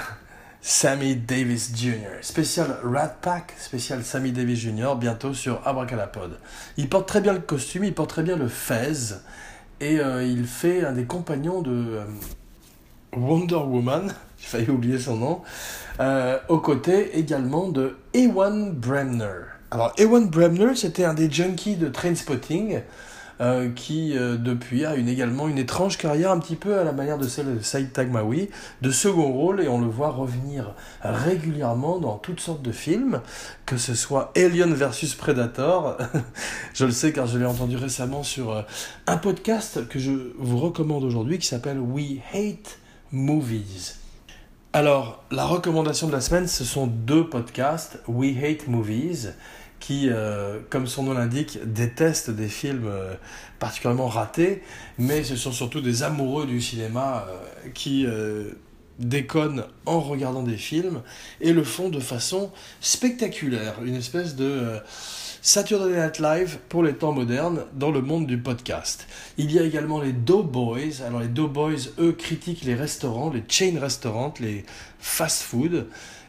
Sammy 0.62 1.16
Davis 1.16 1.72
Jr. 1.76 2.22
Spécial 2.22 2.80
Rat 2.84 3.16
Pack, 3.22 3.54
spécial 3.58 4.04
Sammy 4.04 4.32
Davis 4.32 4.60
Jr. 4.60 4.96
bientôt 4.98 5.34
sur 5.34 5.66
Abracadapod. 5.66 6.40
Il 6.76 6.90
porte 6.90 7.08
très 7.08 7.22
bien 7.22 7.34
le 7.34 7.40
costume, 7.40 7.84
il 7.84 7.94
porte 7.94 8.10
très 8.10 8.24
bien 8.24 8.36
le 8.36 8.48
fez 8.48 9.14
et 9.86 10.00
euh, 10.00 10.24
il 10.24 10.46
fait 10.46 10.84
un 10.84 10.94
des 10.94 11.06
compagnons 11.06 11.62
de 11.62 11.72
euh, 11.72 12.04
Wonder 13.16 13.56
Woman, 13.56 14.14
j'ai 14.40 14.48
failli 14.48 14.70
oublier 14.70 14.98
son 14.98 15.18
nom, 15.18 15.42
euh, 16.00 16.38
aux 16.50 16.60
côtés 16.60 17.18
également 17.18 17.70
de 17.70 17.98
Ewan 18.14 18.72
Bremner. 18.72 19.46
Alors 19.72 19.94
Ewan 19.98 20.28
Bremner, 20.28 20.76
c'était 20.76 21.04
un 21.04 21.14
des 21.14 21.30
junkies 21.30 21.76
de 21.76 21.88
Trainspotting, 21.88 22.82
euh, 23.42 23.70
qui 23.70 24.18
euh, 24.18 24.38
depuis 24.38 24.86
a 24.86 24.96
une, 24.96 25.10
également 25.10 25.48
une 25.48 25.58
étrange 25.58 25.98
carrière 25.98 26.32
un 26.32 26.40
petit 26.40 26.56
peu 26.56 26.80
à 26.80 26.84
la 26.84 26.94
manière 26.94 27.18
de 27.18 27.28
celle 27.28 27.58
de 27.58 27.62
Saïd 27.62 27.92
Tagmaoui, 27.92 28.50
de 28.82 28.92
second 28.92 29.32
rôle, 29.32 29.62
et 29.62 29.68
on 29.68 29.80
le 29.80 29.88
voit 29.88 30.12
revenir 30.12 30.74
régulièrement 31.04 32.00
dans 32.00 32.18
toutes 32.18 32.40
sortes 32.40 32.62
de 32.62 32.72
films, 32.72 33.22
que 33.66 33.78
ce 33.78 33.94
soit 33.94 34.32
Alien 34.38 34.74
versus 34.74 35.16
Predator, 35.16 35.98
je 36.74 36.86
le 36.86 36.92
sais 36.92 37.12
car 37.12 37.28
je 37.28 37.38
l'ai 37.38 37.46
entendu 37.46 37.76
récemment 37.76 38.24
sur 38.24 38.52
euh, 38.52 38.62
un 39.08 39.18
podcast 39.18 39.88
que 39.88 40.00
je 40.00 40.12
vous 40.38 40.58
recommande 40.58 41.04
aujourd'hui 41.04 41.38
qui 41.38 41.48
s'appelle 41.48 41.80
We 41.80 42.20
Hate 42.34 42.80
Movies. 43.12 43.96
Alors, 44.74 45.24
la 45.32 45.46
recommandation 45.46 46.08
de 46.08 46.12
la 46.12 46.20
semaine, 46.20 46.48
ce 46.48 46.66
sont 46.66 46.86
deux 46.86 47.30
podcasts, 47.30 48.00
We 48.08 48.36
Hate 48.44 48.68
Movies, 48.68 49.30
qui, 49.86 50.10
euh, 50.10 50.58
comme 50.72 50.88
son 50.88 51.04
nom 51.04 51.14
l'indique, 51.14 51.60
détestent 51.64 52.32
des 52.32 52.48
films 52.48 52.88
euh, 52.88 53.14
particulièrement 53.60 54.08
ratés, 54.08 54.64
mais 54.98 55.24
ce 55.24 55.36
sont 55.36 55.52
surtout 55.52 55.80
des 55.80 56.02
amoureux 56.02 56.48
du 56.48 56.60
cinéma 56.60 57.28
euh, 57.30 57.70
qui 57.76 58.08
déconnent 58.98 59.66
en 59.86 60.00
regardant 60.00 60.42
des 60.42 60.58
films 60.58 61.02
et 61.40 61.54
le 61.54 61.64
font 61.64 61.90
de 61.90 62.00
façon 62.00 62.52
spectaculaire, 62.82 63.76
une 63.86 63.96
espèce 63.96 64.36
de 64.36 64.80
Saturday 65.44 66.02
Night 66.02 66.18
Live 66.18 66.58
pour 66.70 66.82
les 66.82 66.94
temps 66.94 67.12
modernes 67.12 67.66
dans 67.74 67.92
le 67.92 68.02
monde 68.02 68.26
du 68.26 68.40
podcast. 68.40 69.06
Il 69.38 69.52
y 69.52 69.60
a 69.60 69.64
également 69.64 70.02
les 70.02 70.14
Doughboys. 70.14 71.04
Alors 71.06 71.20
les 71.20 71.28
Doughboys, 71.28 71.92
eux, 72.00 72.14
critiquent 72.14 72.64
les 72.64 72.74
restaurants, 72.74 73.30
les 73.32 73.44
chain 73.48 73.78
restaurants, 73.80 74.34
les 74.40 74.66
fast 74.98 75.44
food. 75.44 75.86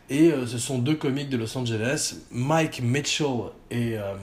Et 0.09 0.31
euh, 0.31 0.47
ce 0.47 0.59
sont 0.59 0.79
deux 0.79 0.95
comiques 0.95 1.31
de 1.31 1.37
Los 1.37 1.57
Angeles, 1.57 2.17
Mike 2.31 2.81
Mitchell 2.83 3.51
et 3.71 3.99
euh, 3.99 4.15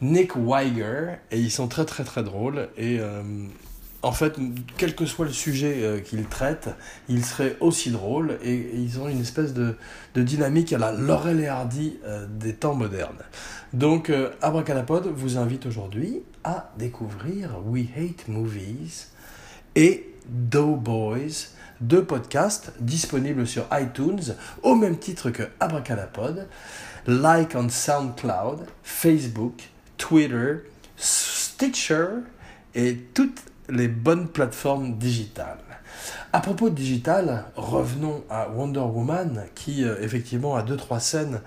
Nick 0.00 0.36
Weiger. 0.36 1.14
Et 1.30 1.38
ils 1.38 1.50
sont 1.50 1.68
très 1.68 1.84
très 1.84 2.04
très 2.04 2.22
drôles. 2.22 2.68
Et 2.76 2.98
euh, 3.00 3.22
en 4.02 4.12
fait, 4.12 4.36
quel 4.76 4.94
que 4.94 5.06
soit 5.06 5.24
le 5.24 5.32
sujet 5.32 6.04
qu'ils 6.04 6.26
traitent, 6.26 6.68
ils 7.08 7.24
seraient 7.24 7.56
aussi 7.58 7.90
drôles 7.90 8.38
et, 8.44 8.70
ils 8.74 9.00
ont 9.00 9.08
une 9.08 9.20
espèce 9.20 9.54
de, 9.54 9.74
dynamique 10.14 10.72
à 10.72 10.78
la 10.78 10.92
Laurel 10.92 11.40
et 11.40 11.48
Hardy 11.48 11.98
des 12.28 12.54
temps 12.54 12.74
modernes. 12.74 13.18
Donc, 13.72 14.12
Abracadapod 14.40 15.08
vous 15.08 15.36
invite 15.36 15.66
aujourd'hui 15.66 16.22
à 16.44 16.72
découvrir 16.78 17.58
We 17.66 17.86
Hate 17.96 18.28
Movies 18.28 19.08
et 19.74 20.06
Doughboys, 20.28 21.48
deux 21.80 22.04
podcasts 22.04 22.72
disponibles 22.80 23.46
sur 23.46 23.66
iTunes 23.72 24.34
au 24.62 24.74
même 24.74 24.98
titre 24.98 25.30
que 25.30 25.44
Abracadapod, 25.60 26.48
like 27.06 27.54
on 27.54 27.68
SoundCloud, 27.68 28.66
Facebook, 28.82 29.68
Twitter, 29.96 30.64
Stitcher 30.96 32.08
et 32.74 32.96
toutes 33.14 33.42
les 33.68 33.88
bonnes 33.88 34.28
plateformes 34.28 34.98
digitales. 34.98 35.58
À 36.32 36.40
propos 36.40 36.70
de 36.70 36.74
digital, 36.74 37.44
revenons 37.56 38.22
à 38.30 38.48
Wonder 38.50 38.80
Woman, 38.80 39.44
qui 39.54 39.84
euh, 39.84 39.96
effectivement 40.00 40.56
a 40.56 40.62
deux 40.62 40.76
trois 40.76 41.00
scènes 41.00 41.40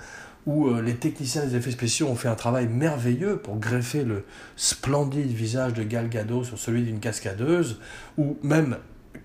où 0.45 0.67
euh, 0.67 0.81
les 0.81 0.95
techniciens 0.95 1.45
des 1.45 1.55
effets 1.55 1.71
spéciaux 1.71 2.07
ont 2.07 2.15
fait 2.15 2.27
un 2.27 2.35
travail 2.35 2.67
merveilleux 2.67 3.37
pour 3.37 3.57
greffer 3.57 4.03
le 4.03 4.25
splendide 4.55 5.31
visage 5.31 5.73
de 5.73 5.83
Gal 5.83 6.09
Gadot 6.09 6.43
sur 6.43 6.57
celui 6.57 6.83
d'une 6.83 6.99
cascadeuse, 6.99 7.79
ou 8.17 8.37
même 8.41 8.77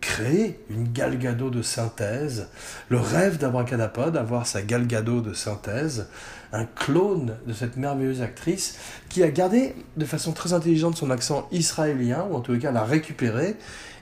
créer 0.06 0.60
une 0.70 0.92
Gal 0.92 1.18
Gadot 1.18 1.50
de 1.50 1.62
synthèse, 1.62 2.48
le 2.88 2.98
rêve 2.98 3.38
d'Abracadapod, 3.38 4.16
avoir 4.16 4.46
sa 4.46 4.62
Gal 4.62 4.86
Gadot 4.86 5.20
de 5.20 5.34
synthèse, 5.34 6.06
un 6.52 6.64
clone 6.64 7.34
de 7.44 7.52
cette 7.52 7.76
merveilleuse 7.76 8.22
actrice 8.22 8.78
qui 9.08 9.24
a 9.24 9.30
gardé 9.30 9.74
de 9.96 10.04
façon 10.04 10.30
très 10.30 10.52
intelligente 10.52 10.96
son 10.96 11.10
accent 11.10 11.48
israélien, 11.50 12.24
ou 12.30 12.36
en 12.36 12.40
tout 12.40 12.56
cas 12.56 12.70
l'a 12.70 12.84
récupéré, 12.84 13.56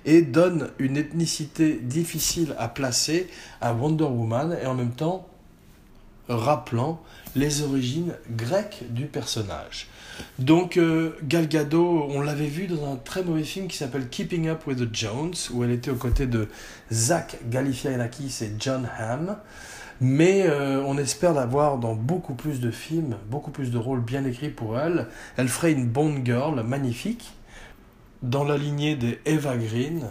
et 0.04 0.20
donne 0.20 0.68
une 0.78 0.98
ethnicité 0.98 1.80
difficile 1.82 2.54
à 2.58 2.68
placer 2.68 3.30
à 3.62 3.72
Wonder 3.72 4.04
Woman, 4.04 4.58
et 4.62 4.66
en 4.66 4.74
même 4.74 4.92
temps 4.92 5.26
rappelant 6.28 7.00
les 7.36 7.62
origines 7.62 8.14
grecques 8.30 8.84
du 8.90 9.06
personnage. 9.06 9.88
Donc 10.38 10.76
euh, 10.76 11.16
Gal 11.24 11.48
Gadot, 11.48 12.06
on 12.10 12.20
l'avait 12.20 12.46
vu 12.46 12.66
dans 12.66 12.92
un 12.92 12.96
très 12.96 13.22
mauvais 13.22 13.42
film 13.42 13.68
qui 13.68 13.76
s'appelle 13.76 14.08
Keeping 14.08 14.48
Up 14.48 14.66
with 14.66 14.78
the 14.78 14.94
Jones, 14.94 15.34
où 15.52 15.64
elle 15.64 15.70
était 15.70 15.90
aux 15.90 15.96
côtés 15.96 16.26
de 16.26 16.48
Zach 16.92 17.38
Galifianakis 17.48 18.38
et 18.42 18.52
John 18.58 18.88
Hamm. 18.98 19.36
Mais 20.00 20.42
euh, 20.46 20.82
on 20.86 20.98
espère 20.98 21.34
la 21.34 21.46
voir 21.46 21.78
dans 21.78 21.94
beaucoup 21.94 22.34
plus 22.34 22.60
de 22.60 22.70
films, 22.70 23.16
beaucoup 23.30 23.52
plus 23.52 23.70
de 23.70 23.78
rôles 23.78 24.00
bien 24.00 24.24
écrits 24.24 24.50
pour 24.50 24.78
elle. 24.78 25.06
Elle 25.36 25.48
ferait 25.48 25.72
une 25.72 25.88
Bond 25.88 26.20
Girl 26.24 26.62
magnifique, 26.62 27.32
dans 28.22 28.44
la 28.44 28.56
lignée 28.56 28.96
des 28.96 29.20
Eva 29.26 29.56
Green, 29.56 30.08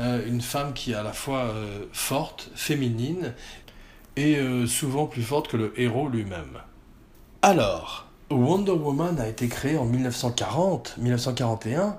euh, 0.00 0.26
une 0.26 0.40
femme 0.40 0.72
qui 0.72 0.92
est 0.92 0.94
à 0.94 1.02
la 1.02 1.12
fois 1.12 1.54
forte, 1.92 2.50
féminine, 2.54 3.34
et 4.20 4.66
souvent 4.66 5.06
plus 5.06 5.22
forte 5.22 5.48
que 5.48 5.56
le 5.56 5.72
héros 5.80 6.08
lui-même. 6.08 6.58
Alors, 7.42 8.06
Wonder 8.30 8.72
Woman 8.72 9.18
a 9.18 9.26
été 9.26 9.48
créé 9.48 9.78
en 9.78 9.90
1940-1941 9.90 11.94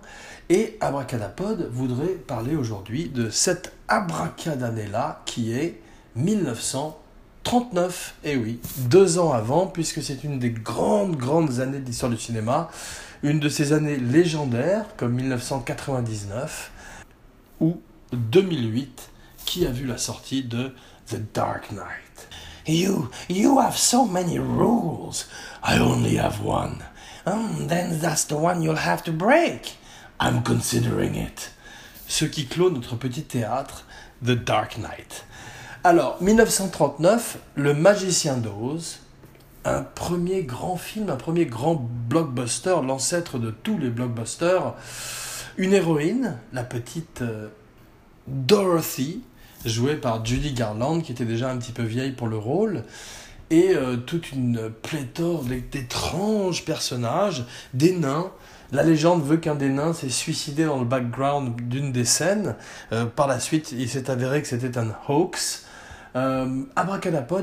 et 0.49 0.77
Abracadapod 0.79 1.69
voudrait 1.71 2.13
parler 2.13 2.55
aujourd'hui 2.55 3.09
de 3.09 3.29
cette 3.29 3.73
abracadannée-là 3.87 5.23
qui 5.25 5.53
est 5.53 5.81
1939. 6.15 8.15
Et 8.23 8.37
oui, 8.37 8.59
deux 8.89 9.17
ans 9.17 9.33
avant, 9.33 9.65
puisque 9.67 10.03
c'est 10.03 10.23
une 10.23 10.39
des 10.39 10.51
grandes, 10.51 11.15
grandes 11.15 11.59
années 11.59 11.79
de 11.79 11.85
l'histoire 11.85 12.11
du 12.11 12.17
cinéma, 12.17 12.69
une 13.23 13.39
de 13.39 13.49
ces 13.49 13.73
années 13.73 13.97
légendaires 13.97 14.85
comme 14.97 15.13
1999 15.13 16.71
ou 17.59 17.81
2008 18.13 19.09
qui 19.45 19.65
a 19.65 19.71
vu 19.71 19.85
la 19.85 19.97
sortie 19.97 20.43
de 20.43 20.73
The 21.07 21.19
Dark 21.33 21.71
Knight. 21.71 22.10
You, 22.71 23.09
you 23.27 23.59
have 23.59 23.77
so 23.77 24.05
many 24.05 24.39
rules. 24.39 25.25
I 25.61 25.77
only 25.77 26.15
have 26.15 26.41
one. 26.41 26.83
Um, 27.25 27.67
then 27.67 27.99
that's 27.99 28.23
the 28.23 28.37
one 28.37 28.61
you'll 28.61 28.75
have 28.75 29.03
to 29.03 29.11
break. 29.11 29.75
I'm 30.19 30.41
considering 30.41 31.15
it. 31.15 31.51
Ce 32.07 32.25
qui 32.25 32.45
clôt 32.45 32.69
notre 32.69 32.95
petit 32.95 33.23
théâtre, 33.23 33.83
The 34.23 34.31
Dark 34.31 34.77
Knight. 34.77 35.25
Alors, 35.83 36.21
1939, 36.21 37.39
Le 37.55 37.73
Magicien 37.73 38.37
d'Oz, 38.37 38.99
un 39.65 39.83
premier 39.83 40.43
grand 40.43 40.77
film, 40.77 41.09
un 41.09 41.17
premier 41.17 41.45
grand 41.45 41.75
blockbuster, 41.75 42.77
l'ancêtre 42.83 43.37
de 43.37 43.51
tous 43.51 43.77
les 43.77 43.89
blockbusters. 43.89 44.75
Une 45.57 45.73
héroïne, 45.73 46.37
la 46.53 46.63
petite 46.63 47.21
euh, 47.21 47.49
Dorothy, 48.27 49.23
jouée 49.65 49.95
par 49.95 50.25
Judy 50.25 50.53
Garland, 50.53 51.01
qui 51.01 51.11
était 51.11 51.25
déjà 51.25 51.49
un 51.49 51.57
petit 51.57 51.71
peu 51.71 51.83
vieille 51.83 52.11
pour 52.11 52.27
le 52.27 52.37
rôle, 52.37 52.83
et 53.49 53.75
euh, 53.75 53.97
toute 53.97 54.31
une 54.31 54.69
pléthore 54.69 55.43
d'étranges 55.43 56.63
personnages, 56.65 57.45
des 57.73 57.95
nains. 57.95 58.31
La 58.71 58.83
légende 58.83 59.23
veut 59.25 59.37
qu'un 59.37 59.55
des 59.55 59.67
nains 59.67 59.93
s'est 59.93 60.09
suicidé 60.09 60.63
dans 60.63 60.79
le 60.79 60.85
background 60.85 61.59
d'une 61.67 61.91
des 61.91 62.05
scènes. 62.05 62.55
Euh, 62.93 63.05
par 63.05 63.27
la 63.27 63.39
suite, 63.39 63.73
il 63.73 63.89
s'est 63.89 64.09
avéré 64.09 64.41
que 64.41 64.47
c'était 64.47 64.77
un 64.77 64.95
hoax. 65.09 65.65
Euh, 66.15 66.63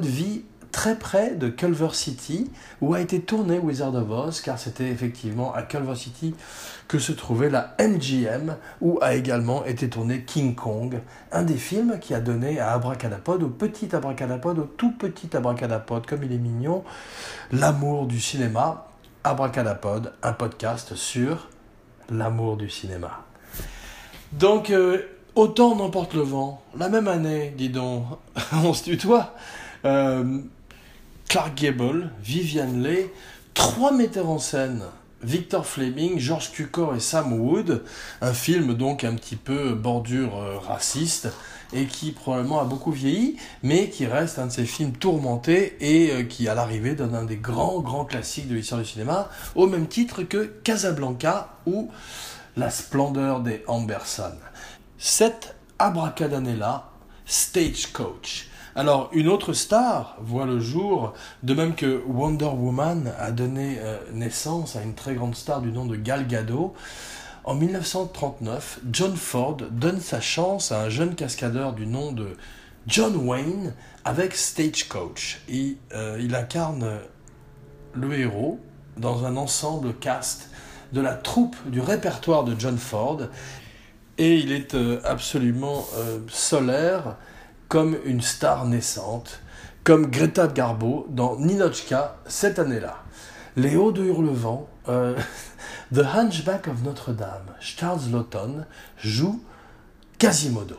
vit 0.02 0.44
très 0.72 0.96
près 0.96 1.34
de 1.34 1.48
Culver 1.48 1.90
City, 1.92 2.50
où 2.80 2.94
a 2.94 3.00
été 3.00 3.20
tourné 3.20 3.58
Wizard 3.58 3.94
of 3.94 4.10
Oz, 4.10 4.40
car 4.40 4.58
c'était 4.58 4.88
effectivement 4.88 5.52
à 5.54 5.62
Culver 5.62 5.94
City 5.94 6.34
que 6.88 6.98
se 6.98 7.12
trouvait 7.12 7.50
la 7.50 7.74
MGM, 7.78 8.56
où 8.80 8.98
a 9.02 9.14
également 9.14 9.64
été 9.64 9.88
tourné 9.88 10.22
King 10.22 10.54
Kong, 10.54 11.00
un 11.32 11.42
des 11.42 11.56
films 11.56 11.98
qui 12.00 12.14
a 12.14 12.20
donné 12.20 12.60
à 12.60 12.72
Abracadapod, 12.72 13.42
au 13.42 13.48
petit 13.48 13.94
Abracadapod, 13.94 14.58
au 14.58 14.64
tout 14.64 14.92
petit 14.92 15.36
Abracadapod, 15.36 16.06
comme 16.06 16.24
il 16.24 16.32
est 16.32 16.38
mignon, 16.38 16.84
l'amour 17.52 18.06
du 18.06 18.20
cinéma. 18.20 18.84
Abracadapod, 19.24 20.12
un 20.22 20.32
podcast 20.32 20.94
sur 20.94 21.48
l'amour 22.08 22.56
du 22.56 22.70
cinéma. 22.70 23.24
Donc, 24.32 24.70
euh, 24.70 25.02
autant 25.34 25.74
n'emporte 25.74 26.14
le 26.14 26.22
vent, 26.22 26.62
la 26.76 26.88
même 26.88 27.08
année, 27.08 27.52
dis 27.56 27.68
donc, 27.68 28.04
on 28.52 28.72
se 28.72 28.84
tutoie. 28.84 29.34
Euh, 29.84 30.38
Clark 31.28 31.56
Gable, 31.56 32.10
Vivian 32.22 32.72
Leigh, 32.72 33.10
trois 33.52 33.92
metteurs 33.92 34.30
en 34.30 34.38
scène, 34.38 34.82
Victor 35.22 35.66
Fleming, 35.66 36.18
George 36.18 36.52
Cukor 36.52 36.94
et 36.94 37.00
Sam 37.00 37.34
Wood, 37.34 37.84
un 38.22 38.32
film 38.32 38.72
donc 38.72 39.04
un 39.04 39.14
petit 39.14 39.36
peu 39.36 39.74
bordure 39.74 40.38
euh, 40.38 40.58
raciste 40.58 41.28
et 41.74 41.84
qui 41.84 42.12
probablement 42.12 42.60
a 42.60 42.64
beaucoup 42.64 42.92
vieilli, 42.92 43.36
mais 43.62 43.90
qui 43.90 44.06
reste 44.06 44.38
un 44.38 44.46
de 44.46 44.52
ces 44.52 44.64
films 44.64 44.92
tourmentés 44.92 45.76
et 45.80 46.12
euh, 46.12 46.22
qui 46.22 46.48
à 46.48 46.54
l'arrivée 46.54 46.94
donne 46.94 47.14
un 47.14 47.24
des 47.24 47.36
grands 47.36 47.80
grands 47.80 48.06
classiques 48.06 48.48
de 48.48 48.54
l'histoire 48.54 48.80
du 48.80 48.86
cinéma, 48.86 49.28
au 49.54 49.66
même 49.66 49.86
titre 49.86 50.22
que 50.22 50.44
Casablanca 50.64 51.58
ou 51.66 51.90
La 52.56 52.70
splendeur 52.70 53.40
des 53.40 53.64
Amberson. 53.66 54.32
Cette 54.96 55.56
abracadannée-là, 55.78 56.88
Stagecoach, 57.26 58.47
alors, 58.78 59.10
une 59.12 59.26
autre 59.26 59.54
star 59.54 60.14
voit 60.20 60.46
le 60.46 60.60
jour, 60.60 61.12
de 61.42 61.52
même 61.52 61.74
que 61.74 62.00
Wonder 62.06 62.44
Woman 62.44 63.12
a 63.18 63.32
donné 63.32 63.78
euh, 63.80 63.98
naissance 64.12 64.76
à 64.76 64.82
une 64.82 64.94
très 64.94 65.16
grande 65.16 65.34
star 65.34 65.60
du 65.60 65.72
nom 65.72 65.84
de 65.84 65.96
Gal 65.96 66.28
Gadot. 66.28 66.74
En 67.42 67.56
1939, 67.56 68.78
John 68.92 69.16
Ford 69.16 69.56
donne 69.72 70.00
sa 70.00 70.20
chance 70.20 70.70
à 70.70 70.82
un 70.82 70.90
jeune 70.90 71.16
cascadeur 71.16 71.72
du 71.72 71.88
nom 71.88 72.12
de 72.12 72.36
John 72.86 73.16
Wayne 73.16 73.74
avec 74.04 74.36
Stagecoach. 74.36 75.40
Et, 75.48 75.76
euh, 75.92 76.16
il 76.20 76.36
incarne 76.36 77.00
le 77.94 78.16
héros 78.16 78.60
dans 78.96 79.26
un 79.26 79.36
ensemble 79.36 79.92
cast 79.94 80.50
de 80.92 81.00
la 81.00 81.14
troupe 81.14 81.56
du 81.66 81.80
répertoire 81.80 82.44
de 82.44 82.54
John 82.56 82.78
Ford. 82.78 83.22
Et 84.18 84.36
il 84.36 84.52
est 84.52 84.76
euh, 84.76 85.00
absolument 85.04 85.84
solaire 86.28 87.16
comme 87.68 87.96
une 88.04 88.22
star 88.22 88.64
naissante, 88.64 89.40
comme 89.84 90.06
Greta 90.06 90.46
Garbo 90.48 91.06
dans 91.10 91.36
Ninochka 91.36 92.16
cette 92.26 92.58
année-là. 92.58 92.96
Hauts 93.76 93.92
de 93.92 94.04
Hurlevent, 94.04 94.68
euh, 94.88 95.16
The 95.94 96.04
Hunchback 96.14 96.68
of 96.68 96.82
Notre-Dame, 96.82 97.54
Charles 97.60 98.10
Lawton 98.12 98.64
joue 98.96 99.42
Quasimodo. 100.18 100.76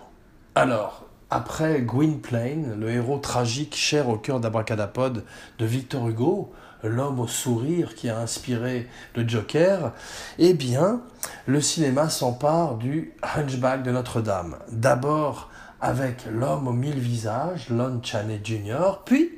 Alors, 0.56 1.06
après 1.30 1.82
Gwynplaine, 1.82 2.80
le 2.80 2.90
héros 2.90 3.20
tragique 3.20 3.76
cher 3.76 4.10
au 4.10 4.18
cœur 4.18 4.40
d'Abracadapod 4.40 5.24
de 5.60 5.66
Victor 5.66 6.08
Hugo, 6.08 6.52
l'homme 6.84 7.20
au 7.20 7.28
sourire 7.28 7.96
qui 7.96 8.10
a 8.10 8.18
inspiré 8.18 8.88
le 9.16 9.28
Joker, 9.28 9.92
eh 10.38 10.54
bien, 10.54 11.02
le 11.46 11.62
cinéma 11.62 12.10
s'empare 12.10 12.76
du 12.76 13.14
Hunchback 13.36 13.84
de 13.84 13.92
Notre-Dame. 13.92 14.58
D'abord 14.72 15.50
avec 15.82 16.26
l'homme 16.32 16.68
aux 16.68 16.74
mille 16.74 17.00
visages, 17.00 17.70
Lon 17.70 18.02
Chaney 18.04 18.42
Jr., 18.44 19.00
puis 19.06 19.32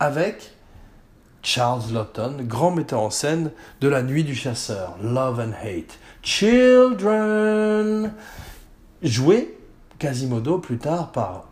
avec 0.00 0.52
Charles 1.42 1.92
Lawton, 1.92 2.36
grand 2.42 2.70
metteur 2.70 3.00
en 3.00 3.10
scène 3.10 3.50
de 3.80 3.88
La 3.88 4.02
Nuit 4.02 4.24
du 4.24 4.34
Chasseur, 4.34 4.96
Love 5.02 5.40
and 5.40 5.52
Hate. 5.60 5.98
Children 6.22 8.12
Joué 9.02 9.58
Quasimodo 9.98 10.58
plus 10.58 10.78
tard 10.78 11.12
par 11.12 11.48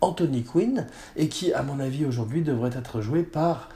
Anthony 0.00 0.44
Quinn 0.44 0.86
et 1.16 1.28
qui, 1.28 1.52
à 1.52 1.62
mon 1.62 1.80
avis, 1.80 2.04
aujourd'hui 2.04 2.42
devrait 2.42 2.70
être 2.76 3.00
joué 3.00 3.22
par 3.22 3.68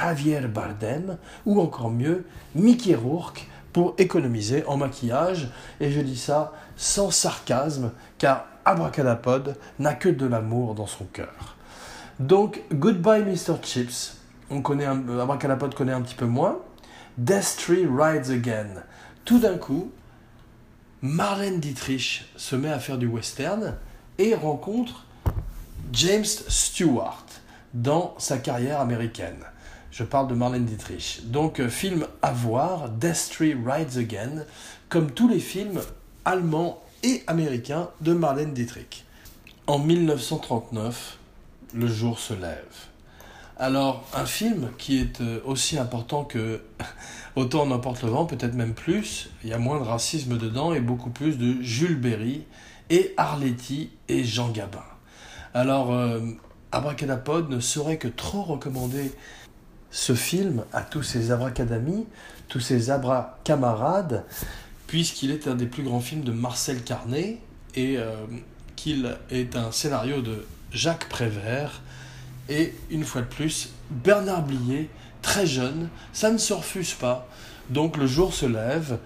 Javier 0.00 0.40
Bardem 0.42 1.16
ou 1.46 1.60
encore 1.60 1.90
mieux 1.90 2.24
Mickey 2.54 2.94
Rourke 2.94 3.48
pour 3.72 3.94
économiser 3.98 4.64
en 4.66 4.76
maquillage. 4.76 5.48
Et 5.80 5.90
je 5.90 6.00
dis 6.00 6.16
ça 6.16 6.52
sans 6.76 7.10
sarcasme 7.10 7.92
car 8.18 8.46
Abracadapod 8.70 9.56
n'a 9.80 9.94
que 9.94 10.08
de 10.08 10.26
l'amour 10.26 10.76
dans 10.76 10.86
son 10.86 11.04
cœur. 11.04 11.56
Donc, 12.20 12.62
Goodbye 12.72 13.24
Mr. 13.24 13.56
Chips, 13.62 14.16
on 14.48 14.62
connaît 14.62 14.86
un, 14.86 15.02
euh, 15.08 15.20
Abracadapod 15.20 15.74
connaît 15.74 15.92
un 15.92 16.02
petit 16.02 16.14
peu 16.14 16.26
moins. 16.26 16.58
Death 17.18 17.66
Rides 17.68 18.30
Again. 18.30 18.84
Tout 19.24 19.40
d'un 19.40 19.58
coup, 19.58 19.90
Marlène 21.02 21.58
Dietrich 21.58 22.30
se 22.36 22.54
met 22.54 22.70
à 22.70 22.78
faire 22.78 22.96
du 22.96 23.08
western 23.08 23.74
et 24.18 24.36
rencontre 24.36 25.04
James 25.92 26.24
Stewart 26.24 27.26
dans 27.74 28.14
sa 28.18 28.38
carrière 28.38 28.80
américaine. 28.80 29.44
Je 29.90 30.04
parle 30.04 30.28
de 30.28 30.34
Marlène 30.34 30.64
Dietrich. 30.64 31.22
Donc, 31.24 31.58
euh, 31.58 31.68
film 31.68 32.06
à 32.22 32.30
voir, 32.30 32.88
Death 32.88 33.36
Rides 33.40 33.98
Again, 33.98 34.44
comme 34.88 35.10
tous 35.10 35.28
les 35.28 35.40
films 35.40 35.80
allemands 36.24 36.80
et 37.02 37.22
américains 37.26 37.88
de 38.00 38.12
Marlène 38.12 38.52
Dietrich. 38.52 39.04
En 39.66 39.78
1939, 39.78 41.18
le 41.74 41.86
jour 41.86 42.18
se 42.18 42.34
lève. 42.34 42.64
Alors, 43.58 44.04
un 44.14 44.24
film 44.24 44.70
qui 44.78 44.98
est 44.98 45.20
euh, 45.20 45.40
aussi 45.44 45.78
important 45.78 46.24
que 46.24 46.62
Autant 47.36 47.62
on 47.62 47.70
emporte 47.70 48.02
le 48.02 48.10
vent, 48.10 48.26
peut-être 48.26 48.54
même 48.54 48.74
plus, 48.74 49.30
il 49.44 49.50
y 49.50 49.52
a 49.52 49.58
moins 49.58 49.78
de 49.78 49.84
racisme 49.84 50.36
dedans 50.36 50.74
et 50.74 50.80
beaucoup 50.80 51.10
plus 51.10 51.38
de 51.38 51.62
Jules 51.62 51.98
Berry 51.98 52.44
et 52.90 53.14
Arletty 53.16 53.90
et 54.08 54.24
Jean 54.24 54.48
Gabin. 54.48 54.82
Alors, 55.54 55.92
euh, 55.92 56.20
Abracadapod 56.72 57.48
ne 57.48 57.60
saurait 57.60 57.98
que 57.98 58.08
trop 58.08 58.42
recommander 58.42 59.12
ce 59.92 60.14
film 60.14 60.64
à 60.72 60.82
tous 60.82 61.04
ses 61.04 61.30
abracadamis, 61.30 62.06
tous 62.48 62.60
ses 62.60 62.90
abracamarades, 62.90 64.24
puisqu'il 64.90 65.30
est 65.30 65.46
un 65.46 65.54
des 65.54 65.66
plus 65.66 65.84
grands 65.84 66.00
films 66.00 66.24
de 66.24 66.32
Marcel 66.32 66.82
Carnet 66.82 67.38
et 67.76 67.96
euh, 67.96 68.16
qu'il 68.74 69.16
est 69.30 69.54
un 69.54 69.70
scénario 69.70 70.20
de 70.20 70.44
Jacques 70.72 71.08
Prévert 71.08 71.80
et 72.48 72.74
une 72.90 73.04
fois 73.04 73.20
de 73.20 73.28
plus 73.28 73.68
Bernard 73.92 74.42
Blier, 74.42 74.90
très 75.22 75.46
jeune, 75.46 75.88
ça 76.12 76.32
ne 76.32 76.38
se 76.38 76.52
refuse 76.52 76.94
pas. 76.94 77.28
Donc 77.68 77.98
le 77.98 78.08
jour 78.08 78.34
se 78.34 78.46
lève, 78.46 78.98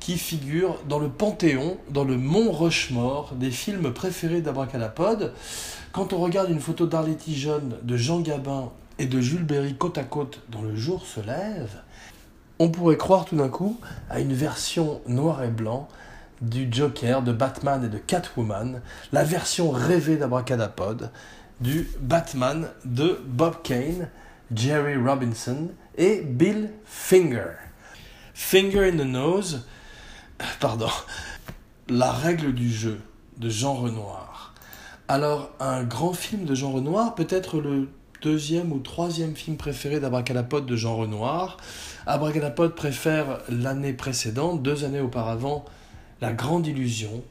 qui 0.00 0.16
figure 0.16 0.80
dans 0.88 0.98
le 0.98 1.10
panthéon, 1.10 1.76
dans 1.90 2.04
le 2.04 2.16
mont 2.16 2.50
Rushmore 2.50 3.34
des 3.34 3.50
films 3.50 3.92
préférés 3.92 4.40
d'Abracadapod. 4.40 5.34
Quand 5.92 6.14
on 6.14 6.20
regarde 6.20 6.48
une 6.48 6.60
photo 6.60 6.86
d'Arletty 6.86 7.36
jeune, 7.36 7.76
de 7.82 7.98
Jean 7.98 8.20
Gabin 8.20 8.70
et 8.98 9.04
de 9.04 9.20
Jules 9.20 9.44
Berry 9.44 9.74
côte 9.74 9.98
à 9.98 10.04
côte 10.04 10.40
dans 10.48 10.62
Le 10.62 10.74
jour 10.74 11.04
se 11.06 11.20
lève, 11.20 11.82
on 12.58 12.70
pourrait 12.70 12.96
croire 12.96 13.24
tout 13.24 13.36
d'un 13.36 13.48
coup 13.48 13.78
à 14.10 14.20
une 14.20 14.32
version 14.32 15.00
noir 15.06 15.42
et 15.44 15.48
blanc 15.48 15.88
du 16.40 16.68
Joker, 16.70 17.22
de 17.22 17.32
Batman 17.32 17.84
et 17.84 17.88
de 17.88 17.98
Catwoman, 17.98 18.80
la 19.12 19.24
version 19.24 19.70
rêvée 19.70 20.16
d'Abracadapod, 20.16 21.10
du 21.60 21.88
Batman 22.00 22.68
de 22.84 23.20
Bob 23.26 23.56
Kane, 23.62 24.08
Jerry 24.54 24.96
Robinson 24.96 25.68
et 25.96 26.20
Bill 26.22 26.70
Finger. 26.84 27.54
Finger 28.34 28.88
in 28.88 28.98
the 28.98 29.06
Nose, 29.06 29.66
pardon, 30.60 30.90
La 31.88 32.12
règle 32.12 32.54
du 32.54 32.70
jeu 32.70 33.00
de 33.38 33.48
Jean 33.48 33.74
Renoir. 33.74 34.54
Alors, 35.08 35.50
un 35.58 35.84
grand 35.84 36.12
film 36.12 36.44
de 36.44 36.54
Jean 36.54 36.70
Renoir, 36.70 37.14
peut-être 37.14 37.60
le 37.60 37.88
deuxième 38.22 38.72
ou 38.72 38.78
troisième 38.78 39.36
film 39.36 39.56
préféré 39.56 40.00
d'Abracadapod 40.00 40.66
de 40.66 40.76
Jean 40.76 40.96
Renoir. 40.96 41.56
Abracadapod 42.06 42.74
préfère 42.74 43.40
l'année 43.48 43.92
précédente, 43.92 44.62
deux 44.62 44.84
années 44.84 45.00
auparavant, 45.00 45.64
La 46.20 46.32
Grande 46.32 46.66
Illusion, 46.66 47.22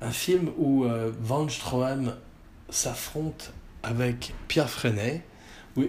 un 0.00 0.10
film 0.10 0.50
où 0.58 0.84
euh, 0.84 1.12
Van 1.20 1.48
Stroheim 1.48 2.14
s'affronte 2.68 3.52
avec 3.82 4.34
Pierre 4.48 4.70
Freinet 4.70 5.22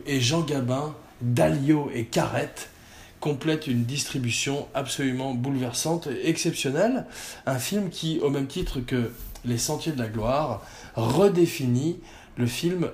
et 0.05 0.21
Jean 0.21 0.41
Gabin, 0.41 0.95
Dalio 1.21 1.89
et 1.93 2.05
Carrette 2.05 2.69
complètent 3.19 3.67
une 3.67 3.85
distribution 3.85 4.67
absolument 4.73 5.33
bouleversante 5.33 6.07
et 6.07 6.29
exceptionnelle. 6.29 7.05
Un 7.45 7.57
film 7.57 7.89
qui, 7.89 8.19
au 8.19 8.29
même 8.29 8.47
titre 8.47 8.81
que 8.81 9.11
Les 9.45 9.57
Sentiers 9.57 9.93
de 9.93 9.99
la 9.99 10.09
Gloire, 10.09 10.65
redéfinit 10.95 11.99
le 12.35 12.47
film 12.47 12.89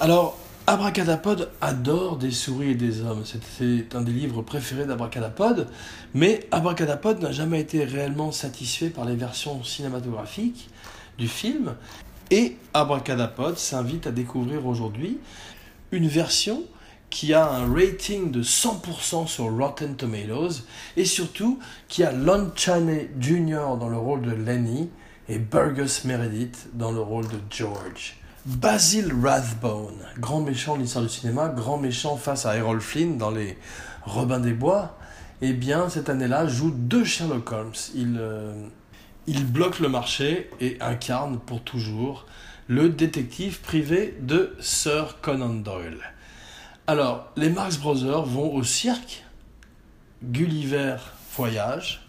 Alors, 0.00 0.38
Abracadapod 0.66 1.50
adore 1.60 2.16
des 2.16 2.30
souris 2.30 2.70
et 2.70 2.74
des 2.74 3.02
hommes. 3.02 3.22
C'est 3.24 3.94
un 3.94 4.00
des 4.00 4.12
livres 4.12 4.42
préférés 4.42 4.86
d'Abracadapod. 4.86 5.68
Mais 6.14 6.46
Abracadapod 6.50 7.20
n'a 7.22 7.32
jamais 7.32 7.60
été 7.60 7.84
réellement 7.84 8.32
satisfait 8.32 8.90
par 8.90 9.04
les 9.04 9.16
versions 9.16 9.62
cinématographiques 9.64 10.70
du 11.18 11.28
film. 11.28 11.74
Et 12.30 12.56
Abracadapod 12.74 13.58
s'invite 13.58 14.06
à 14.06 14.10
découvrir 14.10 14.66
aujourd'hui 14.66 15.18
une 15.90 16.06
version 16.06 16.62
qui 17.10 17.32
a 17.32 17.50
un 17.50 17.72
rating 17.72 18.30
de 18.30 18.42
100% 18.42 19.26
sur 19.26 19.50
Rotten 19.56 19.96
Tomatoes 19.96 20.64
et 20.96 21.06
surtout 21.06 21.58
qui 21.88 22.04
a 22.04 22.12
Lon 22.12 22.52
Chaney 22.54 23.10
Jr. 23.18 23.78
dans 23.80 23.88
le 23.88 23.96
rôle 23.96 24.22
de 24.22 24.32
Lenny 24.32 24.90
et 25.28 25.38
Burgess 25.38 26.04
Meredith 26.04 26.68
dans 26.74 26.92
le 26.92 27.00
rôle 27.00 27.26
de 27.28 27.38
George. 27.50 28.18
Basil 28.48 29.12
Rathbone, 29.22 30.06
grand 30.18 30.40
méchant 30.40 30.76
de 30.76 30.80
l'histoire 30.80 31.04
du 31.04 31.10
cinéma, 31.10 31.50
grand 31.50 31.76
méchant 31.76 32.16
face 32.16 32.46
à 32.46 32.56
Errol 32.56 32.80
Flynn 32.80 33.18
dans 33.18 33.30
les 33.30 33.58
Robins 34.04 34.40
des 34.40 34.54
Bois, 34.54 34.96
eh 35.42 35.52
bien 35.52 35.90
cette 35.90 36.08
année-là 36.08 36.46
joue 36.46 36.70
deux 36.70 37.04
Sherlock 37.04 37.52
Holmes. 37.52 37.74
Il, 37.94 38.16
euh, 38.18 38.54
il 39.26 39.44
bloque 39.44 39.80
le 39.80 39.90
marché 39.90 40.48
et 40.62 40.78
incarne 40.80 41.38
pour 41.38 41.62
toujours 41.62 42.24
le 42.68 42.88
détective 42.88 43.60
privé 43.60 44.16
de 44.18 44.56
Sir 44.60 45.18
Conan 45.20 45.52
Doyle. 45.52 46.00
Alors, 46.86 47.30
les 47.36 47.50
Marx 47.50 47.76
Brothers 47.76 48.24
vont 48.24 48.54
au 48.54 48.62
cirque, 48.64 49.24
Gulliver 50.24 50.96
voyage, 51.36 52.08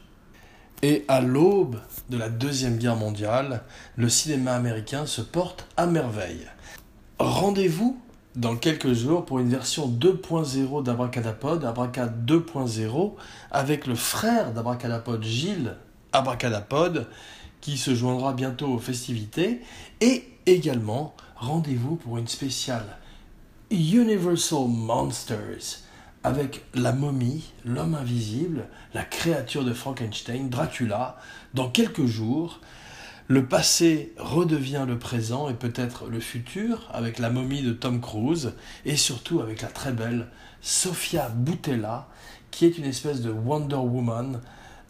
et 0.84 1.04
à 1.10 1.20
l'aube 1.20 1.82
de 2.10 2.18
la 2.18 2.30
Deuxième 2.30 2.78
Guerre 2.78 2.96
mondiale, 2.96 3.64
le 3.96 4.10
cinéma 4.10 4.54
américain 4.54 5.06
se 5.06 5.22
porte 5.22 5.68
à 5.78 5.86
merveille. 5.86 6.48
Rendez-vous 7.20 8.00
dans 8.36 8.56
quelques 8.56 8.94
jours 8.94 9.26
pour 9.26 9.40
une 9.40 9.50
version 9.50 9.88
2.0 9.88 10.84
d'Abracadapod, 10.84 11.66
Abracad 11.66 12.26
2.0, 12.26 13.14
avec 13.52 13.88
le 13.88 13.96
frère 13.96 14.54
d'Abracadapod, 14.54 15.24
Gilles 15.24 15.76
Abracadapod, 16.12 17.08
qui 17.62 17.78
se 17.78 17.94
joindra 17.94 18.34
bientôt 18.34 18.68
aux 18.68 18.80
festivités, 18.80 19.62
et 20.02 20.24
également 20.46 21.14
rendez-vous 21.36 21.96
pour 21.96 22.18
une 22.18 22.28
spéciale 22.28 22.98
Universal 23.72 24.68
Monsters 24.68 25.84
avec 26.24 26.64
la 26.74 26.92
momie, 26.92 27.54
l'homme 27.66 27.96
invisible, 27.96 28.68
la 28.94 29.04
créature 29.04 29.64
de 29.64 29.74
Frankenstein, 29.74 30.50
Dracula, 30.50 31.18
dans 31.54 31.70
quelques 31.70 32.06
jours. 32.06 32.60
Le 33.28 33.46
passé 33.46 34.14
redevient 34.18 34.86
le 34.88 34.98
présent 34.98 35.50
et 35.50 35.54
peut-être 35.54 36.08
le 36.08 36.20
futur 36.20 36.90
avec 36.92 37.20
la 37.20 37.30
momie 37.30 37.62
de 37.62 37.74
Tom 37.74 38.02
Cruise 38.02 38.54
et 38.86 38.96
surtout 38.96 39.40
avec 39.40 39.62
la 39.62 39.68
très 39.68 39.92
belle 39.92 40.28
Sofia 40.62 41.30
Boutella 41.30 42.08
qui 42.52 42.66
est 42.66 42.78
une 42.78 42.86
espèce 42.86 43.22
de 43.22 43.30
Wonder 43.30 43.76
Woman 43.76 44.42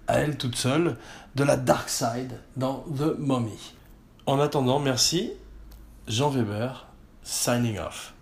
à 0.07 0.19
elle 0.19 0.37
toute 0.37 0.55
seule, 0.55 0.97
de 1.35 1.43
la 1.43 1.55
Dark 1.55 1.87
Side 1.87 2.39
dans 2.57 2.83
The 2.97 3.17
Mummy. 3.19 3.73
En 4.25 4.39
attendant, 4.39 4.79
merci. 4.79 5.31
Jean 6.07 6.31
Weber, 6.31 6.87
signing 7.21 7.77
off. 7.77 8.13